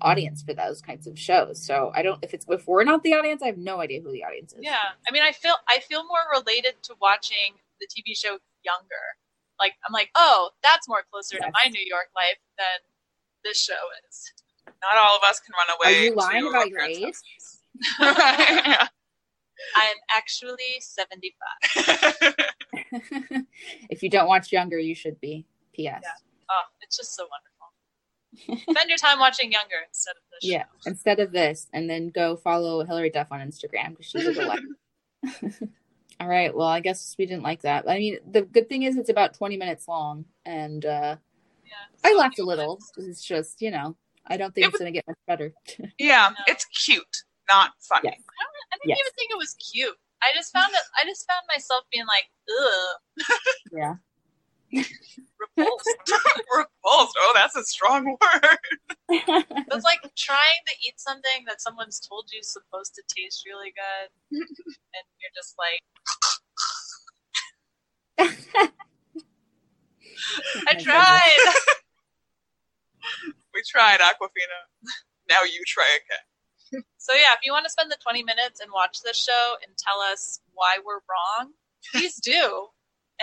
audience 0.00 0.42
for 0.42 0.54
those 0.54 0.80
kinds 0.80 1.06
of 1.06 1.18
shows. 1.18 1.64
So 1.64 1.92
I 1.94 2.02
don't 2.02 2.22
if 2.22 2.32
it's 2.32 2.46
if 2.48 2.66
we're 2.66 2.84
not 2.84 3.02
the 3.02 3.14
audience, 3.14 3.42
I 3.42 3.46
have 3.46 3.58
no 3.58 3.80
idea 3.80 4.00
who 4.00 4.12
the 4.12 4.24
audience 4.24 4.52
is. 4.52 4.60
Yeah, 4.62 4.78
I 5.08 5.12
mean, 5.12 5.22
I 5.22 5.32
feel 5.32 5.54
I 5.68 5.80
feel 5.80 6.04
more 6.04 6.24
related 6.32 6.82
to 6.84 6.94
watching 7.00 7.58
the 7.80 7.86
TV 7.86 8.16
show 8.16 8.38
Younger. 8.62 9.06
Like 9.58 9.74
I'm 9.86 9.92
like, 9.92 10.10
oh, 10.14 10.50
that's 10.62 10.88
more 10.88 11.02
closer 11.10 11.36
to 11.38 11.50
my 11.52 11.70
New 11.70 11.84
York 11.84 12.08
life 12.14 12.38
than 12.58 12.80
this 13.44 13.58
show 13.58 13.72
is. 14.08 14.32
Not 14.66 14.96
all 15.02 15.16
of 15.16 15.22
us 15.22 15.40
can 15.40 15.54
run 15.56 15.76
away. 15.76 15.98
Are 15.98 16.04
you 16.04 16.14
lying 16.14 16.46
about 16.46 16.62
our 16.62 16.66
your 16.66 16.80
age? 16.82 17.02
houses. 17.02 17.59
Yeah. 18.00 18.86
I'm 19.76 19.96
actually 20.10 20.80
75. 20.80 22.34
if 23.90 24.02
you 24.02 24.08
don't 24.08 24.26
watch 24.28 24.52
Younger, 24.52 24.78
you 24.78 24.94
should 24.94 25.20
be. 25.20 25.46
P.S. 25.74 26.02
Oh, 26.50 26.62
it's 26.80 26.96
just 26.96 27.14
so 27.14 27.24
wonderful. 27.24 28.62
Spend 28.72 28.88
your 28.88 28.98
time 28.98 29.18
watching 29.18 29.52
Younger 29.52 29.76
instead 29.86 30.12
of 30.12 30.22
this 30.32 30.50
Yeah. 30.50 30.62
show. 30.64 30.90
Instead 30.90 31.20
of 31.20 31.30
this, 31.32 31.68
and 31.72 31.88
then 31.90 32.08
go 32.08 32.36
follow 32.36 32.84
Hilary 32.84 33.10
Duff 33.10 33.28
on 33.30 33.40
Instagram 33.40 33.90
because 33.90 34.06
she's 34.06 34.26
a 34.26 34.32
delight. 34.34 34.60
All 36.20 36.28
right. 36.28 36.54
Well, 36.54 36.66
I 36.66 36.80
guess 36.80 37.14
we 37.18 37.26
didn't 37.26 37.42
like 37.42 37.62
that. 37.62 37.88
I 37.88 37.98
mean, 37.98 38.18
the 38.30 38.42
good 38.42 38.68
thing 38.68 38.82
is 38.82 38.96
it's 38.96 39.10
about 39.10 39.34
20 39.34 39.56
minutes 39.56 39.86
long, 39.88 40.24
and 40.44 40.84
uh, 40.84 41.16
Yeah, 41.64 41.72
I 42.10 42.14
laughed 42.14 42.34
a 42.34 42.36
cute. 42.36 42.48
little. 42.48 42.78
It's 42.96 43.22
just, 43.24 43.60
you 43.62 43.70
know, 43.70 43.96
I 44.26 44.36
don't 44.36 44.54
think 44.54 44.64
It 44.64 44.68
it's 44.68 44.72
was- 44.74 44.80
going 44.80 44.92
to 44.92 44.96
get 44.98 45.06
much 45.06 45.18
better. 45.26 45.52
yeah, 45.98 46.30
No. 46.30 46.44
it's 46.46 46.64
cute, 46.66 47.24
not 47.52 47.72
funny. 47.80 48.10
Yes. 48.10 48.20
I 48.72 48.76
didn't 48.78 48.90
Yes. 48.90 48.98
even 49.00 49.12
think 49.18 49.30
it 49.32 49.38
was 49.38 49.54
cute. 49.54 49.96
I 50.22 50.32
just 50.34 50.52
found 50.52 50.72
it. 50.72 50.80
I 51.00 51.04
just 51.06 51.26
found 51.26 51.42
myself 51.48 51.84
being 51.92 52.06
like, 52.06 52.30
ugh. 52.48 52.96
yeah. 53.72 53.94
Repulsed. 55.40 55.96
Repulsed. 56.56 57.16
Oh, 57.18 57.32
that's 57.34 57.56
a 57.56 57.64
strong 57.64 58.04
word. 58.06 58.58
It's 59.08 59.84
like 59.84 60.00
trying 60.16 60.62
to 60.68 60.74
eat 60.86 61.00
something 61.00 61.44
that 61.48 61.60
someone's 61.60 61.98
told 61.98 62.28
you 62.32 62.38
is 62.40 62.52
supposed 62.52 62.94
to 62.94 63.02
taste 63.14 63.44
really 63.46 63.72
good, 63.74 64.10
and 64.38 65.04
you're 65.18 65.34
just 65.34 65.56
like, 65.58 65.82
I 70.68 70.74
tried. 70.74 71.54
We 73.54 73.62
tried 73.68 73.98
Awkwafina. 74.00 74.60
Now 75.28 75.42
you 75.42 75.62
try 75.66 75.86
again. 75.86 76.24
So 76.98 77.14
yeah, 77.14 77.32
if 77.32 77.40
you 77.44 77.52
want 77.52 77.64
to 77.64 77.70
spend 77.70 77.90
the 77.90 77.96
20 78.02 78.22
minutes 78.24 78.60
and 78.60 78.70
watch 78.72 79.02
this 79.02 79.16
show 79.16 79.54
and 79.66 79.76
tell 79.76 80.00
us 80.00 80.40
why 80.54 80.78
we're 80.84 81.00
wrong, 81.08 81.52
please 81.92 82.16
do. 82.16 82.68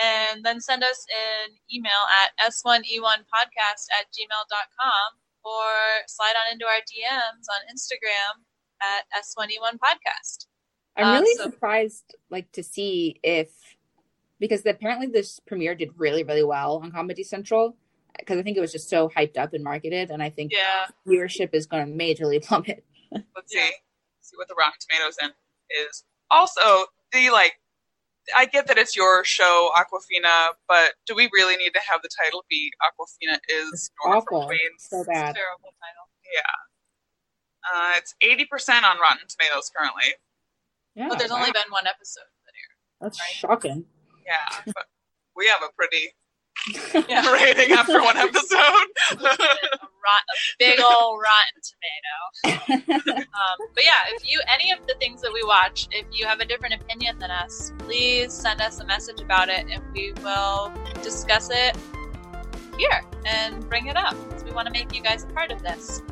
And 0.02 0.44
then 0.44 0.60
send 0.60 0.82
us 0.84 1.06
an 1.10 1.50
email 1.74 2.04
at 2.22 2.30
s1e1podcast 2.50 3.86
at 3.98 4.06
gmail.com 4.12 5.08
or 5.44 6.04
slide 6.06 6.34
on 6.46 6.52
into 6.52 6.66
our 6.66 6.80
DMs 6.86 7.46
on 7.50 7.74
Instagram 7.74 8.44
at 8.82 9.04
s1e1podcast. 9.22 10.46
I'm 10.96 11.06
Um, 11.06 11.22
really 11.22 11.34
so- 11.36 11.44
surprised, 11.50 12.14
like, 12.30 12.50
to 12.52 12.62
see 12.62 13.18
if 13.22 13.50
because 14.40 14.64
apparently 14.66 15.08
this 15.08 15.40
premiere 15.40 15.74
did 15.74 15.90
really, 15.96 16.22
really 16.22 16.44
well 16.44 16.76
on 16.82 16.92
Comedy 16.92 17.24
Central 17.24 17.76
because 18.18 18.38
I 18.38 18.42
think 18.42 18.56
it 18.56 18.60
was 18.60 18.70
just 18.72 18.88
so 18.88 19.08
hyped 19.08 19.36
up 19.36 19.52
and 19.52 19.62
marketed, 19.64 20.10
and 20.10 20.22
I 20.22 20.30
think 20.30 20.52
Yeah. 20.52 20.86
viewership 21.06 21.50
is 21.54 21.66
going 21.66 21.86
to 21.86 21.92
majorly 22.04 22.40
plummet. 22.44 22.84
Let's 23.12 23.54
Yeah. 23.54 23.66
see. 23.68 23.72
See 24.20 24.36
what 24.36 24.48
the 24.48 24.54
Rotten 24.54 24.78
Tomatoes 24.88 25.16
in 25.22 25.30
is. 25.70 26.04
Also, 26.30 26.86
the 27.12 27.30
like 27.30 27.54
I 28.36 28.44
get 28.44 28.66
that 28.66 28.76
it's 28.76 28.94
your 28.94 29.24
show, 29.24 29.70
Awkwafina, 29.74 30.50
but 30.68 30.92
do 31.06 31.14
we 31.14 31.30
really 31.32 31.56
need 31.56 31.70
to 31.72 31.80
have 31.80 32.02
the 32.02 32.10
title 32.24 32.44
be 32.50 32.70
Awkwafina 32.82 33.38
is 33.48 33.68
It's 33.72 33.90
Nora 34.04 34.20
from 34.20 34.36
awful. 34.36 34.46
Queens? 34.48 34.86
So 34.90 34.98
It's 35.00 35.08
a 35.08 35.10
bad. 35.12 35.34
terrible 35.34 35.72
title. 35.80 36.10
Yeah. 36.34 37.72
Uh, 37.72 37.92
it's 37.96 38.14
eighty 38.20 38.44
percent 38.44 38.84
on 38.84 38.98
Rotten 38.98 39.26
Tomatoes 39.28 39.70
currently. 39.74 40.14
Yeah, 40.94 41.08
But 41.08 41.18
there's 41.18 41.30
only 41.30 41.52
been 41.52 41.70
one 41.70 41.86
episode 41.86 42.24
that 42.44 42.52
that's 43.00 43.18
right? 43.20 43.30
shocking. 43.32 43.84
Yeah, 44.26 44.62
but 44.66 44.86
we 45.36 45.46
have 45.48 45.62
a 45.62 45.72
pretty. 45.74 46.12
Yeah. 47.08 47.30
rating 47.32 47.72
after 47.72 48.02
one 48.02 48.16
episode. 48.18 48.58
a, 48.58 49.14
rot, 49.22 50.24
a 50.26 50.36
big 50.58 50.80
old 50.80 51.20
rotten 51.22 51.60
tomato. 51.62 51.77
Um, 53.38 53.68
but 53.74 53.84
yeah, 53.84 54.02
if 54.08 54.28
you 54.28 54.40
any 54.48 54.72
of 54.72 54.78
the 54.88 54.94
things 54.98 55.22
that 55.22 55.32
we 55.32 55.42
watch, 55.44 55.88
if 55.92 56.06
you 56.12 56.26
have 56.26 56.40
a 56.40 56.44
different 56.44 56.74
opinion 56.74 57.18
than 57.18 57.30
us, 57.30 57.72
please 57.78 58.32
send 58.32 58.60
us 58.60 58.80
a 58.80 58.84
message 58.84 59.20
about 59.20 59.48
it, 59.48 59.66
and 59.70 59.82
we 59.94 60.12
will 60.24 60.72
discuss 61.02 61.50
it 61.50 61.76
here 62.76 63.02
and 63.26 63.68
bring 63.68 63.86
it 63.86 63.96
up 63.96 64.16
because 64.28 64.44
we 64.44 64.50
want 64.50 64.66
to 64.66 64.72
make 64.72 64.94
you 64.94 65.02
guys 65.02 65.24
a 65.24 65.26
part 65.28 65.52
of 65.52 65.62
this. 65.62 66.02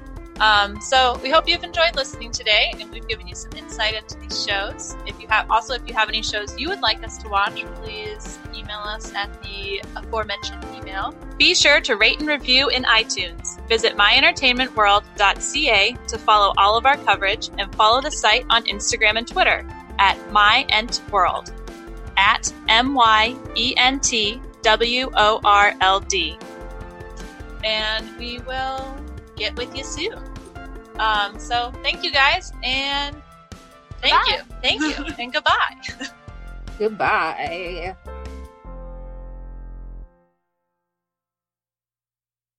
Um, 0.41 0.81
so 0.81 1.19
we 1.23 1.31
hope 1.31 1.49
you've 1.49 1.65
enjoyed 1.65 1.97
listening 1.97 2.31
today, 2.31 2.73
and 2.79 2.91
we've 2.91 3.09
given 3.09 3.27
you 3.27 3.35
some 3.35 3.53
insight 3.53 3.95
into 3.95 4.19
these 4.19 4.45
shows. 4.45 4.97
If 5.07 5.21
you 5.21 5.29
have 5.29 5.51
also, 5.51 5.75
if 5.75 5.83
you 5.87 5.95
have 5.95 6.09
any 6.09 6.23
shows 6.23 6.59
you 6.59 6.69
would 6.69 6.81
like 6.81 7.03
us 7.03 7.19
to 7.19 7.29
watch, 7.29 7.65
please 7.77 8.39
email 8.55 8.79
us 8.79 9.13
at 9.15 9.43
the 9.43 9.83
aforementioned 9.97 10.65
email. 10.75 11.15
Be 11.39 11.55
sure 11.55 11.81
to 11.81 11.97
rate 11.97 12.21
and 12.21 12.29
review 12.29 12.69
in 12.69 12.85
iTunes. 12.85 13.67
Visit 13.69 13.97
myentertainmentworld.ca 13.97 15.97
to 16.09 16.19
follow 16.19 16.53
all 16.59 16.77
of 16.77 16.85
our 16.85 16.97
coverage, 16.99 17.49
and 17.59 17.75
follow 17.75 18.01
the 18.01 18.11
site 18.11 18.45
on 18.51 18.65
Instagram 18.65 19.17
and 19.17 19.27
Twitter 19.27 19.67
at 19.99 20.19
myentworld 20.31 21.53
at 22.19 22.53
m 22.69 22.95
y 22.95 23.37
e 23.55 23.75
n 23.77 24.01
t 24.01 24.41
w 24.63 25.11
o 25.15 25.41
r 25.45 25.75
l 25.81 26.01
d. 26.01 26.39
And 27.65 28.07
we 28.19 28.39
will 28.41 28.97
get 29.37 29.57
with 29.57 29.75
you 29.77 29.85
soon. 29.85 30.19
Um, 30.99 31.39
so 31.39 31.73
thank 31.83 32.03
you 32.03 32.11
guys, 32.11 32.53
and 32.63 33.15
thank 34.01 34.15
Bye. 34.15 34.25
you, 34.29 34.39
thank 34.63 34.81
you, 34.81 35.15
and 35.19 35.33
goodbye. 35.33 35.77
Goodbye. 36.79 37.97